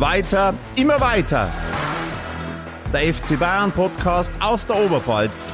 [0.00, 1.52] Weiter, immer weiter.
[2.90, 5.52] Der FC Bayern Podcast aus der Oberpfalz.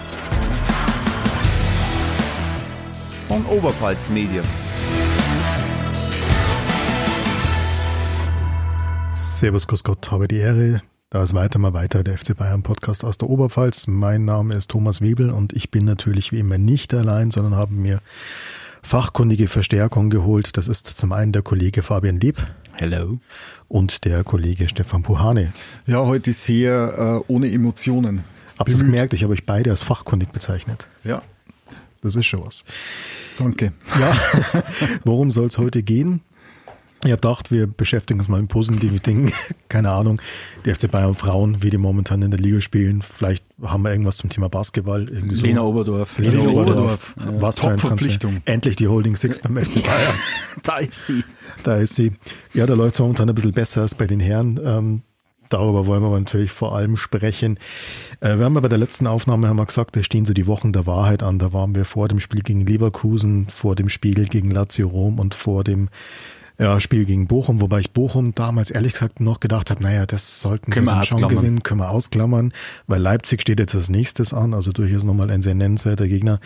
[3.26, 4.44] Von Oberpfalz Medien.
[9.12, 10.80] Servus, Grüß Gott, habe die Ehre.
[11.10, 13.88] Da ist weiter mal weiter der FC Bayern Podcast aus der Oberpfalz.
[13.88, 17.74] Mein Name ist Thomas Webel und ich bin natürlich wie immer nicht allein, sondern habe
[17.74, 18.00] mir
[18.80, 20.56] fachkundige Verstärkung geholt.
[20.56, 22.46] Das ist zum einen der Kollege Fabian Lieb.
[22.78, 23.18] Hello.
[23.68, 25.52] Und der Kollege Stefan Puhane.
[25.86, 28.24] Ja, heute sehr äh, ohne Emotionen.
[28.58, 29.14] Habt ihr gemerkt?
[29.14, 30.86] Ich habe euch beide als fachkundig bezeichnet.
[31.02, 31.22] Ja.
[32.02, 32.64] Das ist schon was.
[33.38, 33.72] Danke.
[33.98, 34.16] Ja.
[35.04, 36.20] Worum soll es heute gehen?
[37.04, 39.32] Ich habe gedacht, wir beschäftigen uns mal mit positiven Dingen.
[39.68, 40.20] Keine Ahnung,
[40.64, 43.02] die FC Bayern Frauen, wie die momentan in der Liga spielen.
[43.02, 45.08] Vielleicht haben wir irgendwas zum Thema Basketball.
[45.08, 45.46] Irgendwie so.
[45.46, 46.18] Lena Oberdorf.
[46.18, 47.14] Lena, Lena Oberdorf.
[47.16, 47.42] Oberdorf.
[47.42, 47.88] Was für ein Transfer.
[47.88, 48.42] Top-Verpflichtung.
[48.44, 50.14] Endlich die Holding Six beim FC Bayern.
[50.62, 51.22] Da ist sie.
[51.66, 52.12] Da ist sie.
[52.54, 54.60] Ja, da läuft es momentan ein bisschen besser als bei den Herren.
[54.62, 55.02] Ähm,
[55.48, 57.58] darüber wollen wir natürlich vor allem sprechen.
[58.20, 60.46] Äh, wir haben ja bei der letzten Aufnahme haben wir gesagt, da stehen so die
[60.46, 61.40] Wochen der Wahrheit an.
[61.40, 65.34] Da waren wir vor dem Spiel gegen Leverkusen, vor dem Spiel gegen Lazio Rom und
[65.34, 65.88] vor dem
[66.56, 70.40] ja, Spiel gegen Bochum, wobei ich Bochum damals ehrlich gesagt noch gedacht habe, naja, das
[70.40, 72.52] sollten Können sie wir dann schon gewinnen, können wir ausklammern,
[72.86, 76.38] weil Leipzig steht jetzt als nächstes an, also durchaus nochmal ein sehr nennenswerter Gegner.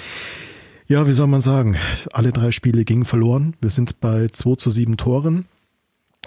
[0.91, 1.77] Ja, wie soll man sagen?
[2.13, 3.55] Alle drei Spiele gingen verloren.
[3.61, 5.45] Wir sind bei 2 zu 7 Toren.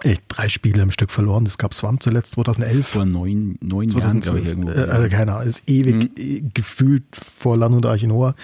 [0.03, 1.43] Äh, drei Spiele im Stück verloren.
[1.43, 2.31] Das gab es wann zuletzt?
[2.31, 2.87] 2011?
[2.87, 4.49] Vor neun, neun Jahren, glaube ich.
[4.51, 8.35] Äh, Also keine Ahnung, ist ewig äh, gefühlt vor Land und Arche Noah.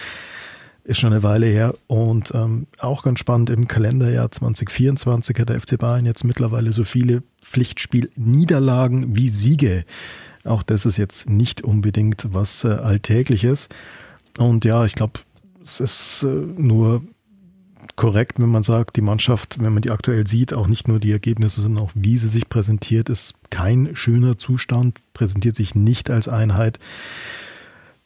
[0.84, 1.74] Ist schon eine Weile her.
[1.88, 6.84] Und ähm, auch ganz spannend, im Kalenderjahr 2024 hat der FC Bayern jetzt mittlerweile so
[6.84, 9.86] viele Pflichtspiel-Niederlagen wie Siege.
[10.44, 13.70] Auch das ist jetzt nicht unbedingt was äh, Alltägliches.
[14.38, 15.22] Und ja, ich glaube,
[15.70, 17.02] es ist äh, nur
[17.96, 21.12] korrekt, wenn man sagt, die Mannschaft, wenn man die aktuell sieht, auch nicht nur die
[21.12, 26.28] Ergebnisse, sondern auch wie sie sich präsentiert, ist kein schöner Zustand, präsentiert sich nicht als
[26.28, 26.80] Einheit.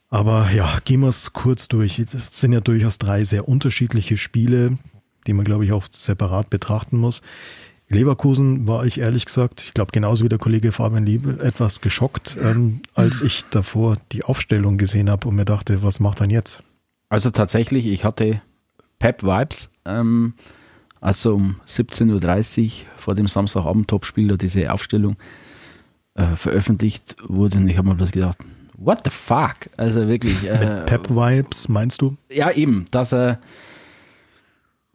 [0.10, 2.00] Aber ja, gehen wir es kurz durch.
[2.00, 4.78] Es sind ja durchaus drei sehr unterschiedliche Spiele,
[5.26, 7.22] die man, glaube ich, auch separat betrachten muss.
[7.90, 12.38] Leverkusen war ich ehrlich gesagt, ich glaube genauso wie der Kollege Fabian Liebe, etwas geschockt,
[12.42, 16.64] ähm, als ich davor die Aufstellung gesehen habe und mir dachte, was macht er jetzt?
[17.14, 18.42] Also tatsächlich, ich hatte
[18.98, 20.34] Pep-Vibes, ähm,
[21.00, 25.18] also um 17.30 Uhr vor dem Samstagabend-Topspiel da diese Aufstellung
[26.16, 28.40] äh, veröffentlicht wurde und ich habe mir bloß gedacht,
[28.80, 29.70] what the fuck?
[29.78, 30.44] Also wirklich.
[30.44, 32.18] Äh, Mit Pep-Vibes, meinst du?
[32.32, 33.40] Ja, eben, dass er,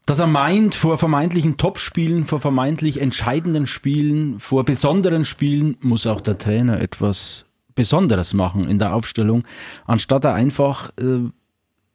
[0.04, 6.20] dass er meint, vor vermeintlichen Topspielen, vor vermeintlich entscheidenden Spielen, vor besonderen Spielen muss auch
[6.20, 7.44] der Trainer etwas
[7.76, 9.44] Besonderes machen in der Aufstellung,
[9.86, 11.30] anstatt er einfach äh,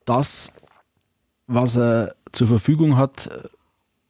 [0.06, 0.52] das,
[1.48, 3.50] was er zur Verfügung hat,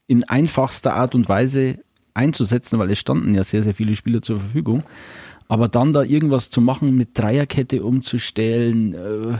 [0.08, 1.80] in einfachster Art und Weise
[2.14, 4.84] einzusetzen, weil es standen ja sehr, sehr viele Spieler zur Verfügung.
[5.48, 9.38] Aber dann da irgendwas zu machen, mit Dreierkette umzustellen, äh,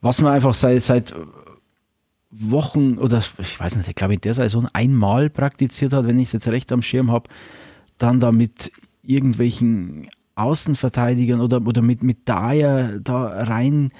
[0.00, 1.14] was man einfach seit, seit
[2.30, 6.28] Wochen oder ich weiß nicht, ich glaube in der Saison einmal praktiziert hat, wenn ich
[6.28, 7.30] es jetzt recht am Schirm habe,
[7.96, 8.70] dann da mit
[9.02, 13.90] irgendwelchen Außenverteidigern oder, oder mit, mit Dyer da rein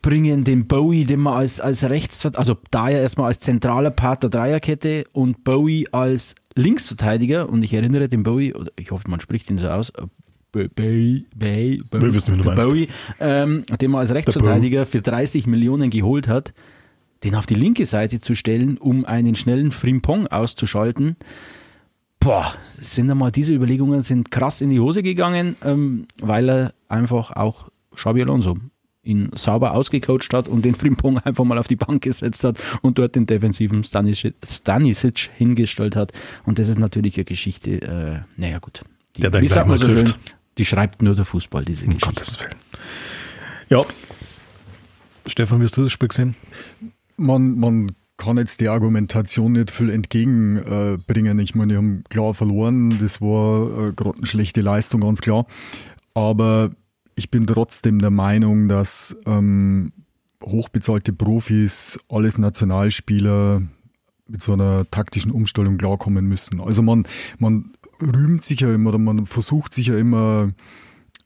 [0.00, 4.30] bringen, den Bowie, den man als, als Rechts, also Dyer erstmal als zentraler Part der
[4.30, 9.50] Dreierkette und Bowie als Linksverteidiger und ich erinnere den Bowie, oder ich hoffe, man spricht
[9.50, 10.02] ihn so aus, äh,
[10.52, 11.82] Bowie, Bowie.
[12.66, 12.88] Bowie,
[13.20, 16.52] ähm, den man als Rechtsverteidiger für 30 Millionen geholt hat,
[17.24, 21.16] den auf die linke Seite zu stellen, um einen schnellen Frimpong auszuschalten.
[22.20, 27.32] Boah, sind einmal diese Überlegungen sind krass in die Hose gegangen, ähm, weil er einfach
[27.32, 28.56] auch Xabi Alonso
[29.02, 32.98] ihn sauber ausgecoacht hat und den Frimpong einfach mal auf die Bank gesetzt hat und
[32.98, 36.12] dort den defensiven Stanisic, Stanisic hingestellt hat.
[36.44, 38.82] Und das ist natürlich eine Geschichte, äh, naja gut.
[39.16, 40.14] Die, Der dann wie sagt man mal so schön,
[40.58, 42.14] die schreibt nur der Fußball, diese Um Geschichte.
[42.14, 42.56] Gottes Willen.
[43.68, 43.84] Ja.
[45.26, 46.36] Stefan, wie hast du das Spiel gesehen?
[47.16, 51.38] Man, man kann jetzt die Argumentation nicht viel entgegenbringen.
[51.38, 52.98] Ich meine, die haben klar verloren.
[52.98, 55.46] Das war äh, gerade eine schlechte Leistung, ganz klar.
[56.14, 56.70] Aber
[57.14, 59.92] ich bin trotzdem der Meinung, dass ähm,
[60.42, 63.62] hochbezahlte Profis, alles Nationalspieler
[64.28, 66.60] mit so einer taktischen Umstellung klarkommen müssen.
[66.60, 67.06] Also man,
[67.38, 70.50] man rühmt sich ja immer oder man versucht sich ja immer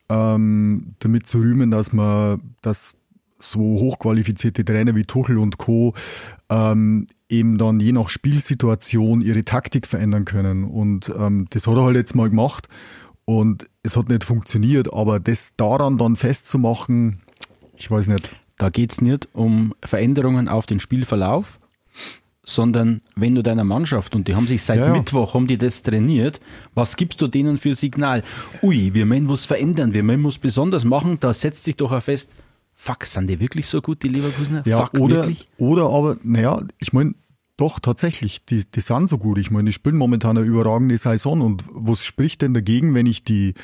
[0.08, 2.94] ähm, damit zu rühmen, dass man, dass
[3.38, 5.94] so hochqualifizierte Trainer wie Tuchel und Co.
[6.48, 10.64] Ähm, eben dann je nach Spielsituation ihre Taktik verändern können.
[10.64, 12.68] Und ähm, das hat er halt jetzt mal gemacht
[13.26, 17.20] und es hat nicht funktioniert, aber das daran dann festzumachen,
[17.76, 18.34] ich weiß nicht.
[18.56, 21.58] Da geht es nicht um Veränderungen auf den Spielverlauf,
[22.42, 24.92] sondern wenn du deiner Mannschaft, und die haben sich seit Ja, ja.
[24.92, 26.40] Mittwoch, haben die das trainiert,
[26.74, 28.22] was gibst du denen für Signal?
[28.62, 32.02] Ui, wir müssen was verändern, wir müssen was besonders machen, da setzt sich doch auch
[32.02, 32.30] fest,
[32.74, 34.62] fuck, sind die wirklich so gut, die Leverkusener?
[34.64, 35.48] Ja, fuck, oder, wirklich?
[35.58, 37.14] oder aber, naja, ich meine,
[37.56, 39.38] doch, tatsächlich, die, die sind so gut.
[39.38, 41.40] Ich meine, die spielen momentan eine überragende Saison.
[41.40, 43.54] Und was spricht denn dagegen, wenn ich die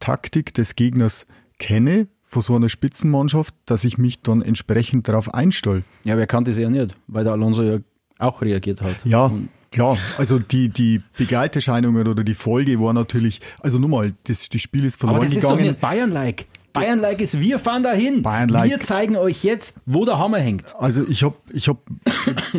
[0.00, 1.26] Taktik des Gegners
[1.58, 5.82] kenne, von so einer Spitzenmannschaft, dass ich mich dann entsprechend darauf einstelle?
[6.04, 7.78] Ja, wer kann das ja nicht, weil der Alonso ja
[8.18, 8.96] auch reagiert hat.
[9.04, 9.96] Ja, Und klar.
[10.18, 14.84] Also die, die Begleiterscheinungen oder die Folge war natürlich, also nur mal, das, das Spiel
[14.84, 15.68] ist aber verloren das ist doch gegangen.
[15.68, 16.46] nicht Bayern-like.
[16.72, 18.22] Bayern-like ist, wir fahren dahin.
[18.22, 18.70] Bayern-like.
[18.70, 20.74] Wir zeigen euch jetzt, wo der Hammer hängt.
[20.78, 21.78] Also ich habe ich hab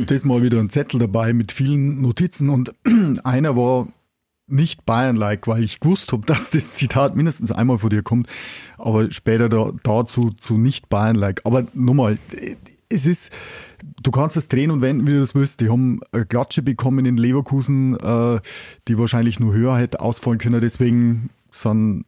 [0.08, 2.74] das mal wieder einen Zettel dabei mit vielen Notizen und
[3.24, 3.88] einer war
[4.48, 8.28] nicht Bayern-like, weil ich gewusst habe, dass das Zitat mindestens einmal von dir kommt,
[8.78, 11.42] aber später da, dazu zu nicht Bayern-like.
[11.46, 12.18] Aber nochmal,
[12.90, 13.32] es ist,
[14.02, 15.62] du kannst es drehen und wenden, wie du das willst.
[15.62, 18.40] Die haben eine Klatsche bekommen in Leverkusen, äh,
[18.88, 20.62] die wahrscheinlich nur höher hätte ausfallen können.
[20.62, 22.06] Deswegen sind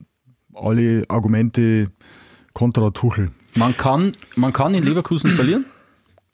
[0.54, 1.88] alle Argumente
[2.54, 3.32] kontra Tuchel.
[3.56, 5.66] Man kann, man kann in Leverkusen verlieren.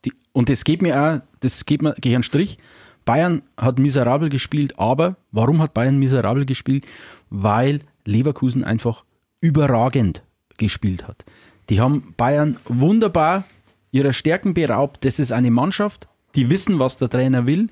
[0.06, 2.58] Die, und das geht mir auch, das geht mir gegen einen Strich.
[3.06, 6.86] Bayern hat miserabel gespielt, aber warum hat Bayern miserabel gespielt?
[7.30, 9.06] Weil Leverkusen einfach
[9.40, 10.24] überragend
[10.58, 11.26] gespielt hat.
[11.70, 13.46] Die haben Bayern wunderbar
[13.92, 15.06] ihrer Stärken beraubt.
[15.06, 17.70] Das ist eine Mannschaft, die wissen, was der Trainer will,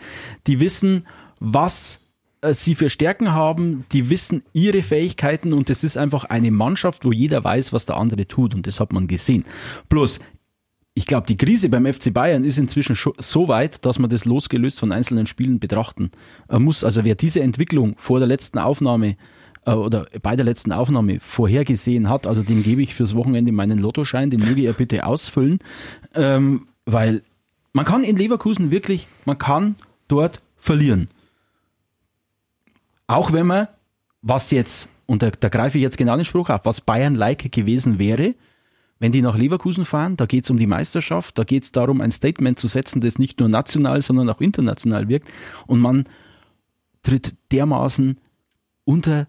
[0.48, 1.06] die wissen,
[1.40, 2.00] was
[2.54, 7.12] sie für Stärken haben, die wissen ihre Fähigkeiten und es ist einfach eine Mannschaft, wo
[7.12, 9.46] jeder weiß, was der andere tut und das hat man gesehen.
[9.90, 10.20] Bloß,
[10.98, 14.80] ich glaube, die Krise beim FC Bayern ist inzwischen so weit, dass man das losgelöst
[14.80, 16.10] von einzelnen Spielen betrachten
[16.50, 16.84] äh, muss.
[16.84, 19.18] Also wer diese Entwicklung vor der letzten Aufnahme
[19.66, 23.80] äh, oder bei der letzten Aufnahme vorhergesehen hat, also dem gebe ich fürs Wochenende meinen
[23.80, 25.60] Lottoschein, den möge er bitte ausfüllen,
[26.16, 27.24] ähm, weil
[27.74, 29.76] man kann in Leverkusen wirklich, man kann
[30.08, 31.08] dort verlieren.
[33.08, 33.68] Auch wenn man,
[34.22, 38.00] was jetzt, und da, da greife ich jetzt genau den Spruch auf, was Bayern-like gewesen
[38.00, 38.36] wäre,
[39.00, 42.02] wenn die nach Leverkusen fahren, da geht es um die Meisterschaft, da geht es darum,
[42.02, 45.30] ein Statement zu setzen, das nicht nur national, sondern auch international wirkt.
[45.68, 46.06] Und man
[47.04, 48.20] tritt dermaßen
[48.86, 49.28] unter,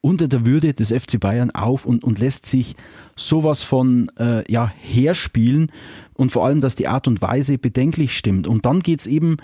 [0.00, 2.74] unter der Würde des FC Bayern auf und, und lässt sich
[3.14, 5.70] sowas von äh, ja, herspielen
[6.14, 8.48] und vor allem, dass die Art und Weise bedenklich stimmt.
[8.48, 9.36] Und dann geht es eben,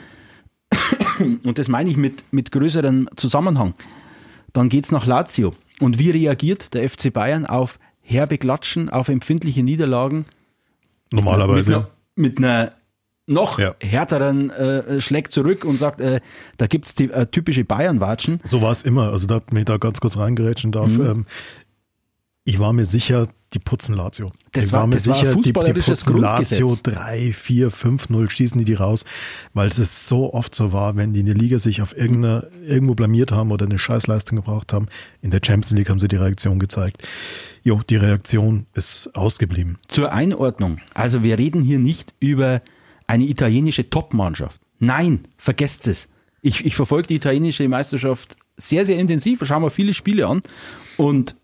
[1.44, 3.74] und das meine ich mit, mit größerem Zusammenhang,
[4.52, 5.54] dann geht es nach Lazio.
[5.80, 10.26] Und wie reagiert der FC Bayern auf herbe Klatschen, auf empfindliche Niederlagen?
[11.12, 11.88] Normalerweise.
[12.14, 12.72] Mit einer,
[13.26, 13.74] noch Ja.
[13.80, 16.20] härteren äh, Schlägt zurück und sagt, äh,
[16.58, 18.40] da gibt es die äh, typische Bayern-Watschen.
[18.44, 19.10] So war es immer.
[19.10, 20.90] Also da mir ich da ganz kurz reingerätschen darf.
[20.90, 21.06] Mhm.
[21.06, 21.26] Ähm,
[22.44, 24.32] ich war mir sicher, die putzen Lazio.
[24.52, 26.96] Das ich war- mir das war sicher, die, die fußballerisches putzen Lazio Grundgesetz.
[26.96, 29.04] 3, 4, 5, 0, schießen die die raus,
[29.54, 32.94] weil es so oft so war, wenn die in der Liga sich auf irgendeiner, irgendwo
[32.94, 34.86] blamiert haben oder eine Scheißleistung gebraucht haben.
[35.20, 37.02] In der Champions League haben sie die Reaktion gezeigt.
[37.62, 39.78] Jo, die Reaktion ist ausgeblieben.
[39.88, 40.78] Zur Einordnung.
[40.94, 42.62] Also wir reden hier nicht über
[43.06, 44.60] eine italienische Top-Mannschaft.
[44.78, 46.08] Nein, vergesst es.
[46.40, 50.40] Ich, ich verfolge die italienische Meisterschaft sehr, sehr intensiv, schaue mir viele Spiele an
[50.96, 51.36] und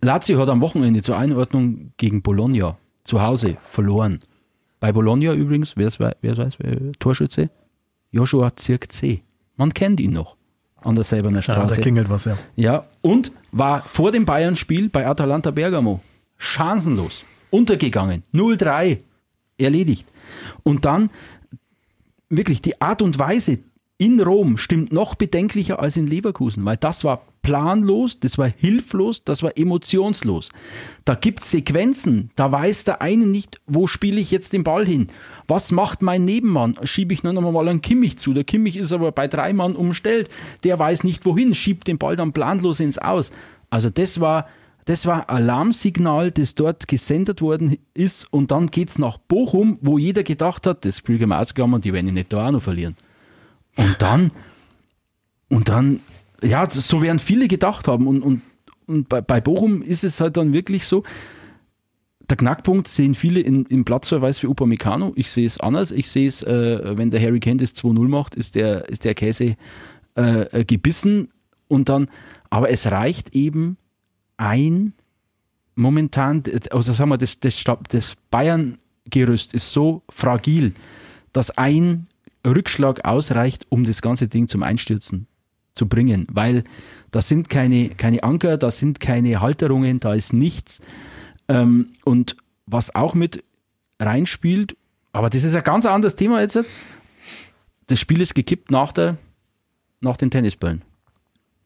[0.00, 4.20] Lazio hat am Wochenende zur Einordnung gegen Bologna zu Hause verloren.
[4.80, 7.50] Bei Bologna übrigens, wer es wei- wer weiß, wer, Torschütze?
[8.12, 9.22] Joshua Zirkzee.
[9.56, 10.36] Man kennt ihn noch
[10.82, 11.80] an der Selberner Ja, da Straße.
[11.80, 12.38] klingelt was, ja.
[12.54, 16.00] Ja, und war vor dem Bayern-Spiel bei Atalanta Bergamo
[16.36, 18.98] chancenlos, untergegangen, 0-3,
[19.58, 20.06] erledigt.
[20.62, 21.10] Und dann
[22.28, 23.58] wirklich die Art und Weise
[23.98, 29.24] in Rom stimmt noch bedenklicher als in Leverkusen, weil das war planlos, das war hilflos,
[29.24, 30.50] das war emotionslos.
[31.04, 34.86] Da gibt es Sequenzen, da weiß der eine nicht, wo spiele ich jetzt den Ball
[34.86, 35.08] hin.
[35.48, 36.78] Was macht mein Nebenmann?
[36.84, 38.34] Schiebe ich nur noch mal einen Kimmich zu.
[38.34, 40.28] Der Kimmich ist aber bei drei Mann umstellt.
[40.62, 43.32] Der weiß nicht wohin, schiebt den Ball dann planlos ins Aus.
[43.68, 44.46] Also das war,
[44.84, 48.32] das war Alarmsignal, das dort gesendet worden ist.
[48.32, 51.92] Und dann geht's nach Bochum, wo jeder gedacht hat, das Spiel können wir ausklammern, die
[51.92, 52.94] werden nicht da auch noch verlieren.
[53.78, 54.32] Und dann,
[55.48, 56.00] und dann,
[56.42, 58.06] ja, so werden viele gedacht haben.
[58.06, 58.42] Und, und,
[58.86, 61.04] und bei, bei Bochum ist es halt dann wirklich so,
[62.28, 65.12] der Knackpunkt sehen viele in, im Platzverweis für Upamecano.
[65.14, 65.92] Ich sehe es anders.
[65.92, 69.14] Ich sehe es, äh, wenn der Harry Kane das 2-0 macht, ist der, ist der
[69.14, 69.56] Käse
[70.14, 71.30] äh, gebissen.
[71.68, 72.10] Und dann,
[72.50, 73.78] aber es reicht eben
[74.36, 74.92] ein
[75.74, 80.74] momentan, also sagen wir, das, das, das Bayern-Gerüst ist so fragil,
[81.32, 82.08] dass ein
[82.46, 85.26] Rückschlag ausreicht, um das ganze Ding zum Einstürzen
[85.74, 86.64] zu bringen, weil
[87.10, 90.80] da sind keine, keine Anker, da sind keine Halterungen, da ist nichts.
[91.48, 93.44] Ähm, und was auch mit
[94.00, 94.76] reinspielt,
[95.12, 96.58] aber das ist ein ganz anderes Thema jetzt,
[97.86, 99.16] das Spiel ist gekippt nach, der,
[100.00, 100.82] nach den Tennisbällen.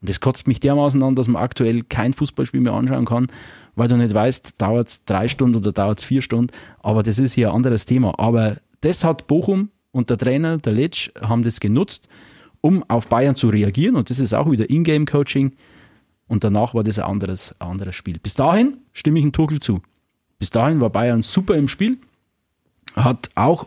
[0.01, 3.27] Und das kotzt mich dermaßen an, dass man aktuell kein Fußballspiel mehr anschauen kann,
[3.75, 6.53] weil du nicht weißt, dauert es drei Stunden oder dauert es vier Stunden.
[6.81, 8.19] Aber das ist hier ein anderes Thema.
[8.19, 12.09] Aber das hat Bochum und der Trainer, der Letsch, haben das genutzt,
[12.61, 13.97] um auf Bayern zu reagieren.
[13.97, 15.53] Und das ist auch wieder Ingame-Coaching.
[16.27, 18.19] Und danach war das ein anderes, ein anderes Spiel.
[18.19, 19.83] Bis dahin stimme ich ein Tuchel zu.
[20.39, 21.99] Bis dahin war Bayern super im Spiel.
[22.95, 23.67] Hat auch,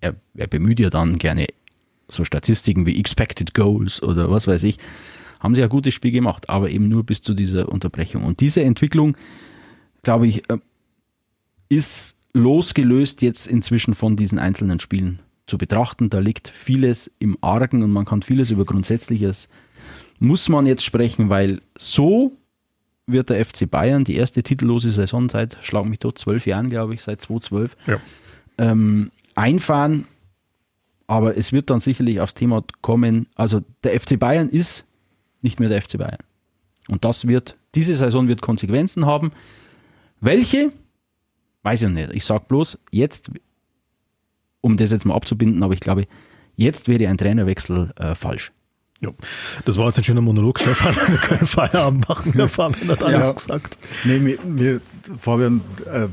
[0.00, 1.46] er, er bemüht ja dann gerne
[2.08, 4.78] so Statistiken wie Expected Goals oder was weiß ich,
[5.40, 8.24] haben sie ein gutes Spiel gemacht, aber eben nur bis zu dieser Unterbrechung.
[8.24, 9.16] Und diese Entwicklung,
[10.02, 10.58] glaube ich, äh,
[11.68, 16.10] ist losgelöst jetzt inzwischen von diesen einzelnen Spielen zu betrachten.
[16.10, 19.48] Da liegt vieles im Argen und man kann vieles über Grundsätzliches
[20.18, 22.32] muss man jetzt sprechen, weil so
[23.06, 26.94] wird der FC Bayern die erste titellose Saison seit, schlag mich tot, zwölf Jahren, glaube
[26.94, 28.00] ich, seit 2012, ja.
[28.58, 30.06] ähm, einfahren.
[31.06, 33.28] Aber es wird dann sicherlich aufs Thema kommen.
[33.34, 34.84] Also der FC Bayern ist
[35.40, 36.18] nicht mehr der FC Bayern.
[36.88, 39.32] Und das wird, diese Saison wird Konsequenzen haben.
[40.20, 40.72] Welche?
[41.62, 42.12] Weiß ich nicht.
[42.12, 43.30] Ich sage bloß, jetzt,
[44.68, 46.04] um das jetzt mal abzubinden, aber ich glaube,
[46.56, 48.52] jetzt wäre ein Trainerwechsel äh, falsch.
[49.00, 49.10] Ja,
[49.64, 50.94] das war jetzt ein schöner Monolog, Stefan.
[51.08, 52.32] Wir können Feierabend machen.
[52.32, 53.32] Der Fabian hat alles ja.
[53.32, 53.78] gesagt.
[54.04, 54.80] Nee, mir, mir
[55.18, 56.08] Fabian, äh,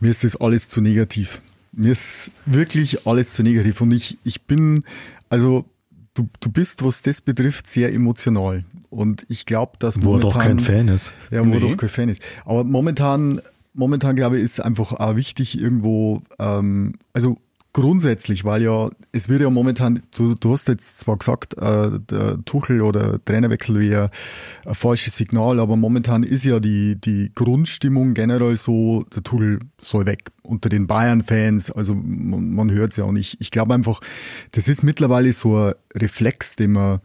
[0.00, 1.40] mir ist das alles zu negativ.
[1.72, 3.80] Mir ist wirklich alles zu negativ.
[3.80, 4.84] Und ich, ich bin,
[5.30, 5.64] also
[6.12, 8.64] du, du bist, was das betrifft, sehr emotional.
[8.90, 11.12] Und ich glaube, dass Wo momentan, er doch kein Fan ist.
[11.30, 11.54] Ja, wo nee.
[11.54, 12.22] er doch kein Fan ist.
[12.44, 13.40] Aber momentan,
[13.72, 17.38] momentan glaube ich, ist einfach auch wichtig irgendwo, ähm, also
[17.72, 22.44] grundsätzlich, weil ja, es wird ja momentan, du, du hast jetzt zwar gesagt, äh, der
[22.44, 24.10] Tuchel oder Trainerwechsel wäre
[24.64, 30.06] ein falsches Signal, aber momentan ist ja die, die Grundstimmung generell so, der Tuchel soll
[30.06, 34.00] weg unter den Bayern-Fans, also man, man hört es ja und ich, ich glaube einfach,
[34.52, 37.00] das ist mittlerweile so ein Reflex, den man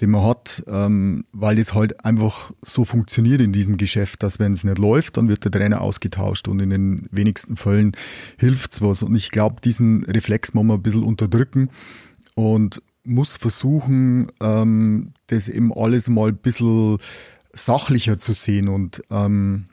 [0.00, 4.52] den man hat, ähm, weil es halt einfach so funktioniert in diesem Geschäft, dass wenn
[4.52, 7.92] es nicht läuft, dann wird der Trainer ausgetauscht und in den wenigsten Fällen
[8.36, 9.02] hilft's was.
[9.02, 11.70] Und ich glaube, diesen Reflex muss man ein bisschen unterdrücken
[12.34, 16.98] und muss versuchen, ähm, das eben alles mal ein bisschen
[17.52, 19.66] sachlicher zu sehen und ähm,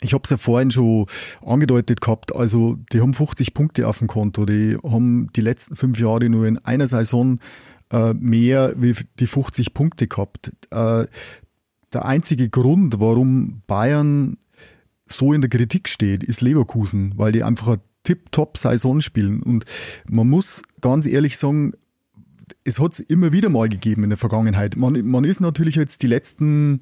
[0.00, 1.06] ich habe es ja vorhin schon
[1.44, 5.98] angedeutet gehabt, also die haben 50 Punkte auf dem Konto, die haben die letzten fünf
[5.98, 7.40] Jahre nur in einer Saison
[7.90, 10.52] äh, mehr wie die 50 Punkte gehabt.
[10.70, 11.06] Äh,
[11.92, 14.36] der einzige Grund, warum Bayern
[15.06, 19.42] so in der Kritik steht, ist Leverkusen, weil die einfach eine Tip-Top-Saison spielen.
[19.42, 19.64] Und
[20.08, 21.72] man muss ganz ehrlich sagen,
[22.64, 24.76] es hat es immer wieder mal gegeben in der Vergangenheit.
[24.76, 26.80] Man, man ist natürlich jetzt die letzten,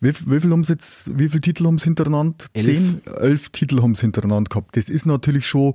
[0.00, 2.44] wie, wie viel haben sie jetzt, wie viele Titel haben sie hintereinander?
[2.52, 2.66] Elf.
[2.66, 4.76] Zehn, elf Titel haben sie hintereinander gehabt.
[4.76, 5.74] Das ist natürlich schon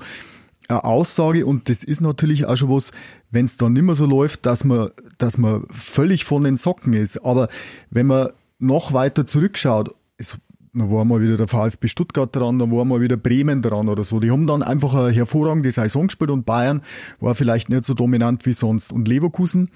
[0.70, 2.92] eine Aussage und das ist natürlich auch schon was,
[3.32, 6.94] wenn es dann nicht mehr so läuft, dass man, dass man völlig von den Socken
[6.94, 7.26] ist.
[7.26, 7.50] Aber
[7.90, 10.38] wenn man noch weiter zurückschaut, es,
[10.74, 14.04] dann war mal wieder der VfB Stuttgart dran, dann war mal wieder Bremen dran oder
[14.04, 14.20] so.
[14.20, 16.82] Die haben dann einfach eine hervorragende Saison gespielt und Bayern
[17.20, 18.94] war vielleicht nicht so dominant wie sonst.
[18.94, 19.70] Und Leverkusen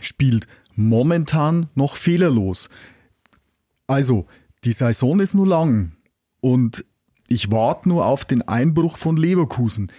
[0.00, 2.68] spielt momentan noch fehlerlos.
[3.86, 4.26] Also,
[4.64, 5.92] die Saison ist nur lang
[6.40, 6.84] und
[7.28, 9.92] ich warte nur auf den Einbruch von Leverkusen.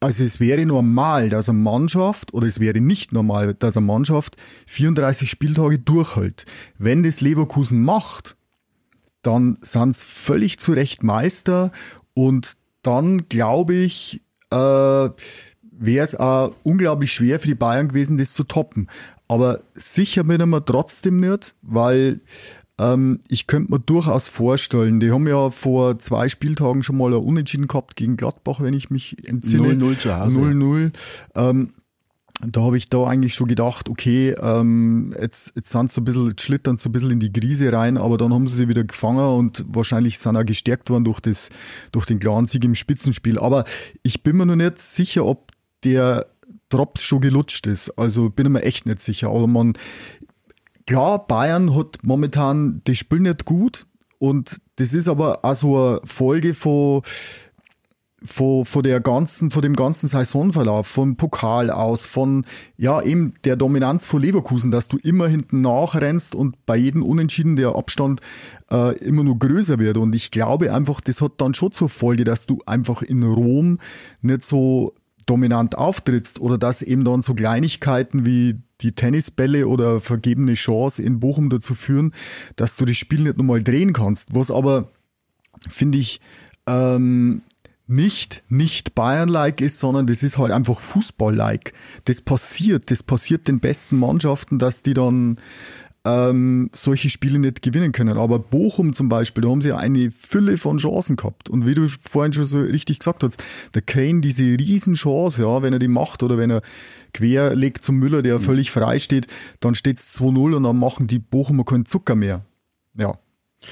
[0.00, 4.36] Also es wäre normal, dass eine Mannschaft, oder es wäre nicht normal, dass eine Mannschaft
[4.66, 6.44] 34 Spieltage durchhält.
[6.78, 8.36] Wenn das Leverkusen macht,
[9.22, 11.72] dann sind es völlig zu Recht Meister
[12.14, 18.32] und dann glaube ich, äh, wäre es auch unglaublich schwer für die Bayern gewesen, das
[18.32, 18.88] zu toppen.
[19.26, 22.20] Aber sicher bin ich mir trotzdem nicht, weil
[22.78, 27.20] ähm, ich könnte mir durchaus vorstellen, die haben ja vor zwei Spieltagen schon mal ein
[27.20, 29.68] Unentschieden gehabt gegen Gladbach, wenn ich mich entsinne.
[29.74, 30.38] 0-0 zu Hause.
[30.38, 30.92] 0-0.
[31.34, 31.72] Ähm,
[32.46, 36.04] da habe ich da eigentlich schon gedacht, okay, ähm, jetzt, jetzt sind sie so ein
[36.04, 38.68] bisschen, jetzt schlittern so ein bisschen in die Krise rein, aber dann haben sie sie
[38.68, 41.50] wieder gefangen und wahrscheinlich sind auch gestärkt worden durch, das,
[41.90, 43.40] durch den klaren Sieg im Spitzenspiel.
[43.40, 43.64] Aber
[44.04, 45.50] ich bin mir noch nicht sicher, ob
[45.82, 46.26] der
[46.68, 47.90] Drops schon gelutscht ist.
[47.98, 49.30] Also bin ich mir echt nicht sicher.
[49.30, 49.72] Aber man,
[50.88, 53.84] Klar, Bayern hat momentan das Spiel nicht gut
[54.18, 57.02] und das ist aber auch so eine Folge von,
[58.24, 62.46] von, von der ganzen, von dem ganzen Saisonverlauf, vom Pokal aus, von,
[62.78, 67.56] ja, eben der Dominanz von Leverkusen, dass du immer hinten nachrennst und bei jedem Unentschieden
[67.56, 68.22] der Abstand
[68.70, 69.98] äh, immer nur größer wird.
[69.98, 73.78] Und ich glaube einfach, das hat dann schon zur Folge, dass du einfach in Rom
[74.22, 74.94] nicht so
[75.26, 81.20] dominant auftrittst oder dass eben dann so Kleinigkeiten wie die Tennisbälle oder vergebene Chance in
[81.20, 82.12] Bochum dazu führen,
[82.56, 84.34] dass du das Spiel nicht nochmal drehen kannst.
[84.34, 84.90] Was aber,
[85.68, 86.20] finde ich,
[86.66, 87.42] ähm,
[87.88, 91.72] nicht, nicht Bayern-like ist, sondern das ist halt einfach Fußball-like.
[92.04, 95.38] Das passiert, das passiert den besten Mannschaften, dass die dann
[96.08, 98.16] ähm, solche Spiele nicht gewinnen können.
[98.16, 101.48] Aber Bochum zum Beispiel, da haben sie eine Fülle von Chancen gehabt.
[101.48, 103.42] Und wie du vorhin schon so richtig gesagt hast,
[103.74, 106.62] der Kane, diese Riesenchance, ja, wenn er die macht oder wenn er
[107.12, 108.42] quer legt zum Müller, der mhm.
[108.42, 109.26] völlig frei steht,
[109.60, 112.44] dann steht es 2-0 und dann machen die Bochumer keinen Zucker mehr.
[112.96, 113.18] Ja,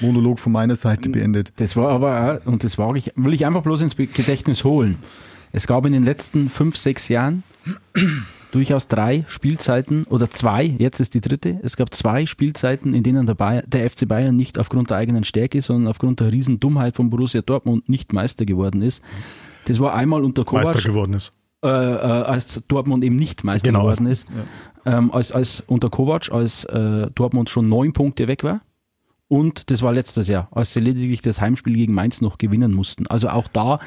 [0.01, 1.53] Monolog von meiner Seite beendet.
[1.57, 4.97] Das war aber, und das war ich, will ich einfach bloß ins Gedächtnis holen.
[5.51, 7.43] Es gab in den letzten fünf, sechs Jahren
[8.51, 11.59] durchaus drei Spielzeiten oder zwei, jetzt ist die dritte.
[11.63, 15.23] Es gab zwei Spielzeiten, in denen der, Bayern, der FC Bayern nicht aufgrund der eigenen
[15.23, 19.03] Stärke, sondern aufgrund der Riesendummheit von Borussia Dortmund nicht Meister geworden ist.
[19.65, 20.65] Das war einmal unter Kovac.
[20.65, 21.31] Meister geworden ist.
[21.63, 24.27] Äh, äh, als Dortmund eben nicht Meister genau, geworden ist.
[24.85, 24.97] Ja.
[24.97, 28.61] Ähm, als, als unter Kovac, als äh, Dortmund schon neun Punkte weg war.
[29.29, 33.07] Und das war letztes Jahr, als sie lediglich das Heimspiel gegen Mainz noch gewinnen mussten.
[33.07, 33.79] Also auch da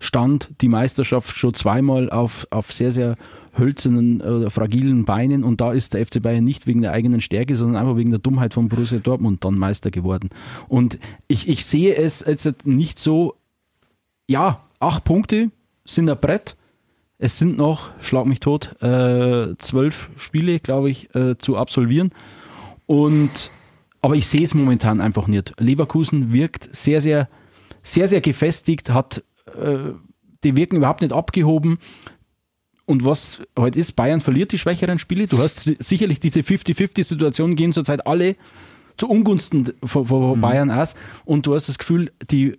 [0.00, 3.16] stand die Meisterschaft schon zweimal auf, auf sehr, sehr
[3.58, 7.56] hölzernen oder fragilen Beinen und da ist der FC Bayern nicht wegen der eigenen Stärke,
[7.56, 10.30] sondern einfach wegen der Dummheit von Borussia Dortmund dann Meister geworden.
[10.68, 10.98] Und
[11.28, 13.34] ich, ich sehe es jetzt nicht so,
[14.28, 15.50] ja, acht Punkte
[15.84, 16.56] sind ein Brett.
[17.18, 22.10] Es sind noch, schlag mich tot, äh, zwölf Spiele, glaube ich, äh, zu absolvieren.
[22.84, 23.50] Und
[24.06, 25.54] aber ich sehe es momentan einfach nicht.
[25.58, 27.28] Leverkusen wirkt sehr, sehr,
[27.82, 29.24] sehr, sehr gefestigt, hat
[29.60, 29.94] äh,
[30.44, 31.78] die wirken überhaupt nicht abgehoben.
[32.86, 35.26] Und was heute halt ist, Bayern verliert die schwächeren Spiele.
[35.26, 38.36] Du hast sicherlich diese 50-50-Situation gehen zurzeit alle
[38.96, 40.40] zu Ungunsten von, von mhm.
[40.40, 40.94] Bayern aus.
[41.24, 42.58] Und du hast das Gefühl, die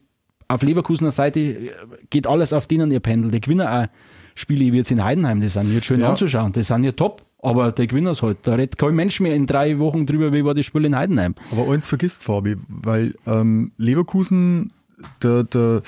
[0.50, 1.72] auf Leverkusener Seite
[2.10, 3.32] geht alles auf denen ihr Pendel.
[3.32, 3.88] Die Gewinner auch
[4.36, 6.10] Spiele wie jetzt in Heidenheim, die sind nicht schön ja.
[6.10, 7.24] anzuschauen, die sind ja top.
[7.42, 8.40] Aber der Gewinner ist halt.
[8.44, 11.36] Da redet kein Mensch mehr in drei Wochen drüber, wie war das Spiel in Heidenheim.
[11.52, 14.74] Aber eins vergisst, Fabi, weil ähm, Leverkusen,
[15.22, 15.82] der, der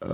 [0.00, 0.06] äh,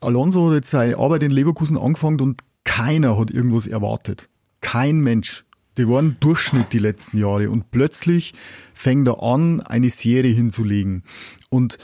[0.00, 2.42] Alonso hat jetzt seine Arbeit in Leverkusen angefangen und
[2.72, 4.30] keiner hat irgendwas erwartet.
[4.62, 5.44] Kein Mensch.
[5.76, 8.32] Die waren Durchschnitt die letzten Jahre und plötzlich
[8.72, 11.02] fängt er an, eine Serie hinzulegen.
[11.50, 11.76] Und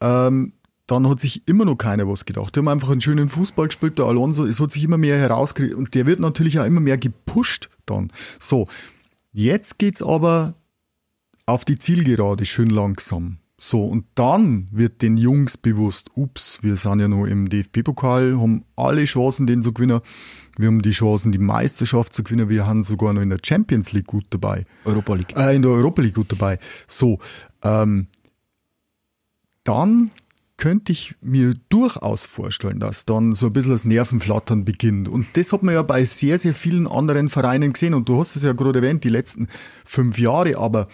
[0.00, 0.52] ähm,
[0.86, 2.54] dann hat sich immer noch keiner was gedacht.
[2.54, 5.74] Die haben einfach einen schönen Fußball gespielt, der Alonso, es hat sich immer mehr herausgekriegt
[5.74, 8.12] und der wird natürlich auch immer mehr gepusht dann.
[8.38, 8.68] So,
[9.32, 10.54] jetzt geht's aber
[11.44, 13.38] auf die Zielgerade schön langsam.
[13.58, 18.64] So, und dann wird den Jungs bewusst, ups, wir sind ja noch im DFB-Pokal, haben
[18.76, 20.00] alle Chancen, den zu gewinnen.
[20.58, 22.50] Wir haben die Chancen, die Meisterschaft zu gewinnen.
[22.50, 24.66] Wir haben sogar noch in der Champions League gut dabei.
[24.84, 25.36] Europa League.
[25.36, 26.58] Äh, in der Europa League gut dabei.
[26.86, 27.18] So,
[27.62, 28.08] ähm,
[29.64, 30.10] dann
[30.58, 35.08] könnte ich mir durchaus vorstellen, dass dann so ein bisschen das Nervenflattern beginnt.
[35.08, 37.94] Und das hat man ja bei sehr, sehr vielen anderen Vereinen gesehen.
[37.94, 39.48] Und du hast es ja gerade erwähnt, die letzten
[39.84, 40.88] fünf Jahre, aber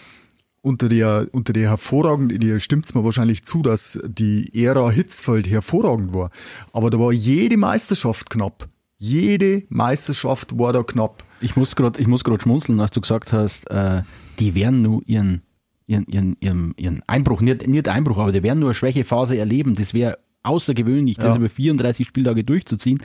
[0.63, 5.47] unter der, unter der hervorragend, dir stimmt es mir wahrscheinlich zu, dass die Ära Hitzfeld
[5.47, 6.31] hervorragend war.
[6.71, 8.69] Aber da war jede Meisterschaft knapp.
[8.97, 11.23] Jede Meisterschaft war da knapp.
[11.41, 14.03] Ich muss gerade, ich muss gerade schmunzeln, als du gesagt hast, äh,
[14.39, 15.41] die werden nur ihren
[15.85, 19.75] ihren, ihren, ihren, ihren Einbruch, nicht, nicht Einbruch, aber die werden nur eine Schwächephase erleben.
[19.75, 21.35] Das wäre außergewöhnlich, das ja.
[21.35, 23.01] über 34 Spieltage durchzuziehen.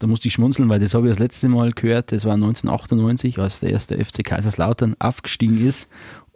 [0.00, 3.38] Da musste ich schmunzeln, weil das habe ich das letzte Mal gehört, das war 1998,
[3.38, 5.90] als der erste FC Kaiserslautern aufgestiegen ist.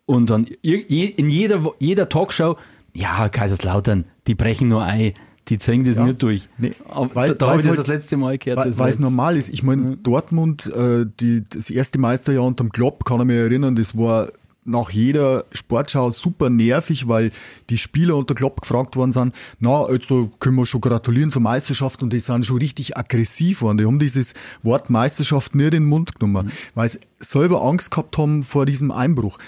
[0.06, 2.56] Und dann in jeder, jeder Talkshow,
[2.94, 5.12] ja, Kaiserslautern, die brechen nur ein
[5.48, 6.06] die ziehen das ja.
[6.06, 6.48] nicht durch.
[6.56, 6.72] Nee,
[7.12, 8.78] weil, da, habe ich das halt, das letzte Mal gehört.
[8.78, 9.50] Weil es normal ist.
[9.50, 9.96] Ich meine, ja.
[10.02, 14.28] Dortmund, äh, die, das erste Meisterjahr unterm Klopp, kann ich mich erinnern, das war
[14.66, 17.32] nach jeder Sportschau super nervig, weil
[17.68, 22.02] die Spieler unter Klopp gefragt worden sind, na, also können wir schon gratulieren zur Meisterschaft
[22.02, 23.76] und die sind schon richtig aggressiv worden.
[23.76, 26.52] Die haben dieses Wort Meisterschaft nicht in den Mund genommen, mhm.
[26.74, 29.38] weil sie selber Angst gehabt haben vor diesem Einbruch.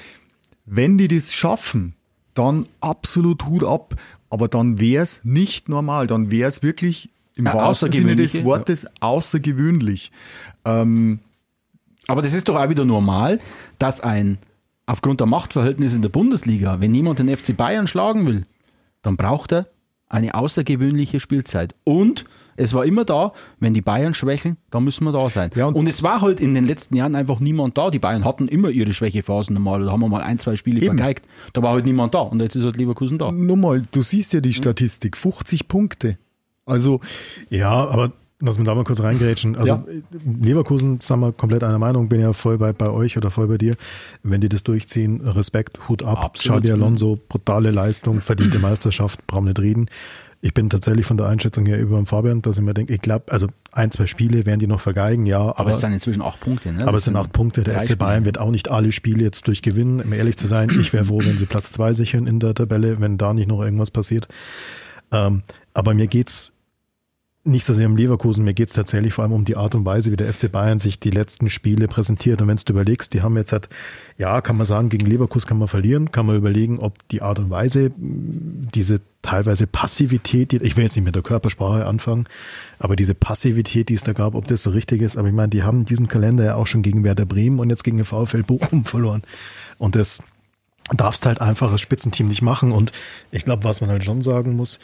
[0.66, 1.94] Wenn die das schaffen,
[2.34, 3.94] dann absolut Hut ab,
[4.28, 8.44] aber dann wäre es nicht normal, dann wäre es wirklich im ja, wahrsten Sinne des
[8.44, 8.90] Wortes ja.
[9.00, 10.10] außergewöhnlich.
[10.64, 11.20] Ähm,
[12.08, 13.40] aber das ist doch auch wieder normal,
[13.78, 14.38] dass ein
[14.86, 18.46] aufgrund der Machtverhältnisse in der Bundesliga, wenn jemand den FC Bayern schlagen will,
[19.02, 19.66] dann braucht er
[20.08, 21.74] eine außergewöhnliche Spielzeit.
[21.84, 22.24] Und
[22.56, 25.50] es war immer da, wenn die Bayern schwächeln, dann müssen wir da sein.
[25.54, 27.90] Ja, und, und, es war halt in den letzten Jahren einfach niemand da.
[27.90, 29.84] Die Bayern hatten immer ihre Schwächephasen normal.
[29.84, 30.96] Da haben wir mal ein, zwei Spiele eben.
[30.96, 31.26] vergeigt.
[31.52, 32.20] Da war halt niemand da.
[32.20, 33.30] Und jetzt ist halt Leverkusen da.
[33.32, 36.18] Nur mal, du siehst ja die Statistik, 50 Punkte.
[36.64, 37.00] Also.
[37.50, 39.56] Ja, aber Lass mich da mal kurz reingrätschen.
[39.56, 39.84] Also ja.
[40.42, 43.56] Leverkusen, sagen wir komplett einer Meinung, bin ja voll bei, bei euch oder voll bei
[43.56, 43.76] dir.
[44.22, 46.22] Wenn die das durchziehen, Respekt, Hut ab.
[46.22, 46.58] Absolut.
[46.58, 49.86] Xabi Alonso, brutale Leistung, verdiente Meisterschaft, brauchen nicht reden.
[50.40, 53.00] Ich bin tatsächlich von der Einschätzung her über den Fabian, dass ich mir denke, ich
[53.00, 55.40] glaube, also ein, zwei Spiele werden die noch vergeigen, ja.
[55.40, 56.86] Aber, aber es sind inzwischen acht Punkte, ne?
[56.86, 57.62] Aber es sind acht Punkte.
[57.62, 60.00] Der FC Bayern wird auch nicht alle Spiele jetzt durchgewinnen.
[60.00, 63.00] Um ehrlich zu sein, ich wäre froh, wenn sie Platz zwei sichern in der Tabelle,
[63.00, 64.28] wenn da nicht noch irgendwas passiert.
[65.12, 65.42] Ähm,
[65.74, 66.55] aber mir geht's
[67.46, 69.84] nicht so sehr um Leverkusen, mir geht es tatsächlich vor allem um die Art und
[69.84, 72.42] Weise, wie der FC Bayern sich die letzten Spiele präsentiert.
[72.42, 73.68] Und wenn du überlegst, die haben jetzt halt,
[74.18, 77.38] ja, kann man sagen, gegen Leverkusen kann man verlieren, kann man überlegen, ob die Art
[77.38, 82.26] und Weise, diese teilweise Passivität, ich will jetzt nicht mit der Körpersprache anfangen,
[82.78, 85.16] aber diese Passivität, die es da gab, ob das so richtig ist.
[85.16, 87.70] Aber ich meine, die haben in diesem Kalender ja auch schon gegen Werder Bremen und
[87.70, 89.22] jetzt gegen den VfL Bochum verloren.
[89.78, 90.22] Und das
[90.96, 92.72] darfst halt einfach als Spitzenteam nicht machen.
[92.72, 92.92] Und
[93.30, 94.78] ich glaube, was man halt schon sagen muss,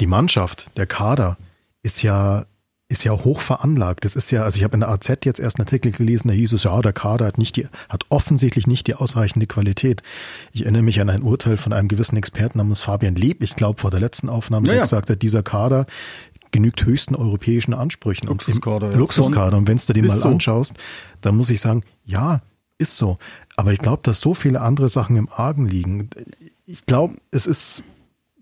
[0.00, 1.36] die Mannschaft, der Kader,
[1.82, 2.46] ist ja
[2.90, 4.06] ist ja hoch veranlagt.
[4.06, 6.34] Das ist ja, also ich habe in der AZ jetzt erst einen Artikel gelesen, da
[6.34, 10.02] hieß es, ja, der Kader hat nicht die, hat offensichtlich nicht die ausreichende Qualität.
[10.52, 13.78] Ich erinnere mich an ein Urteil von einem gewissen Experten namens Fabian Lieb, ich glaube
[13.78, 14.82] vor der letzten Aufnahme, ja, der ja.
[14.84, 15.86] gesagt hat, dieser Kader
[16.50, 18.26] genügt höchsten europäischen Ansprüchen.
[18.26, 18.96] Luxuskader.
[18.96, 19.58] Luxuskader.
[19.58, 20.28] Und wenn du dir mal so.
[20.28, 20.72] anschaust,
[21.20, 22.40] dann muss ich sagen, ja,
[22.78, 23.18] ist so.
[23.56, 26.08] Aber ich glaube, dass so viele andere Sachen im Argen liegen.
[26.64, 27.82] Ich glaube, es ist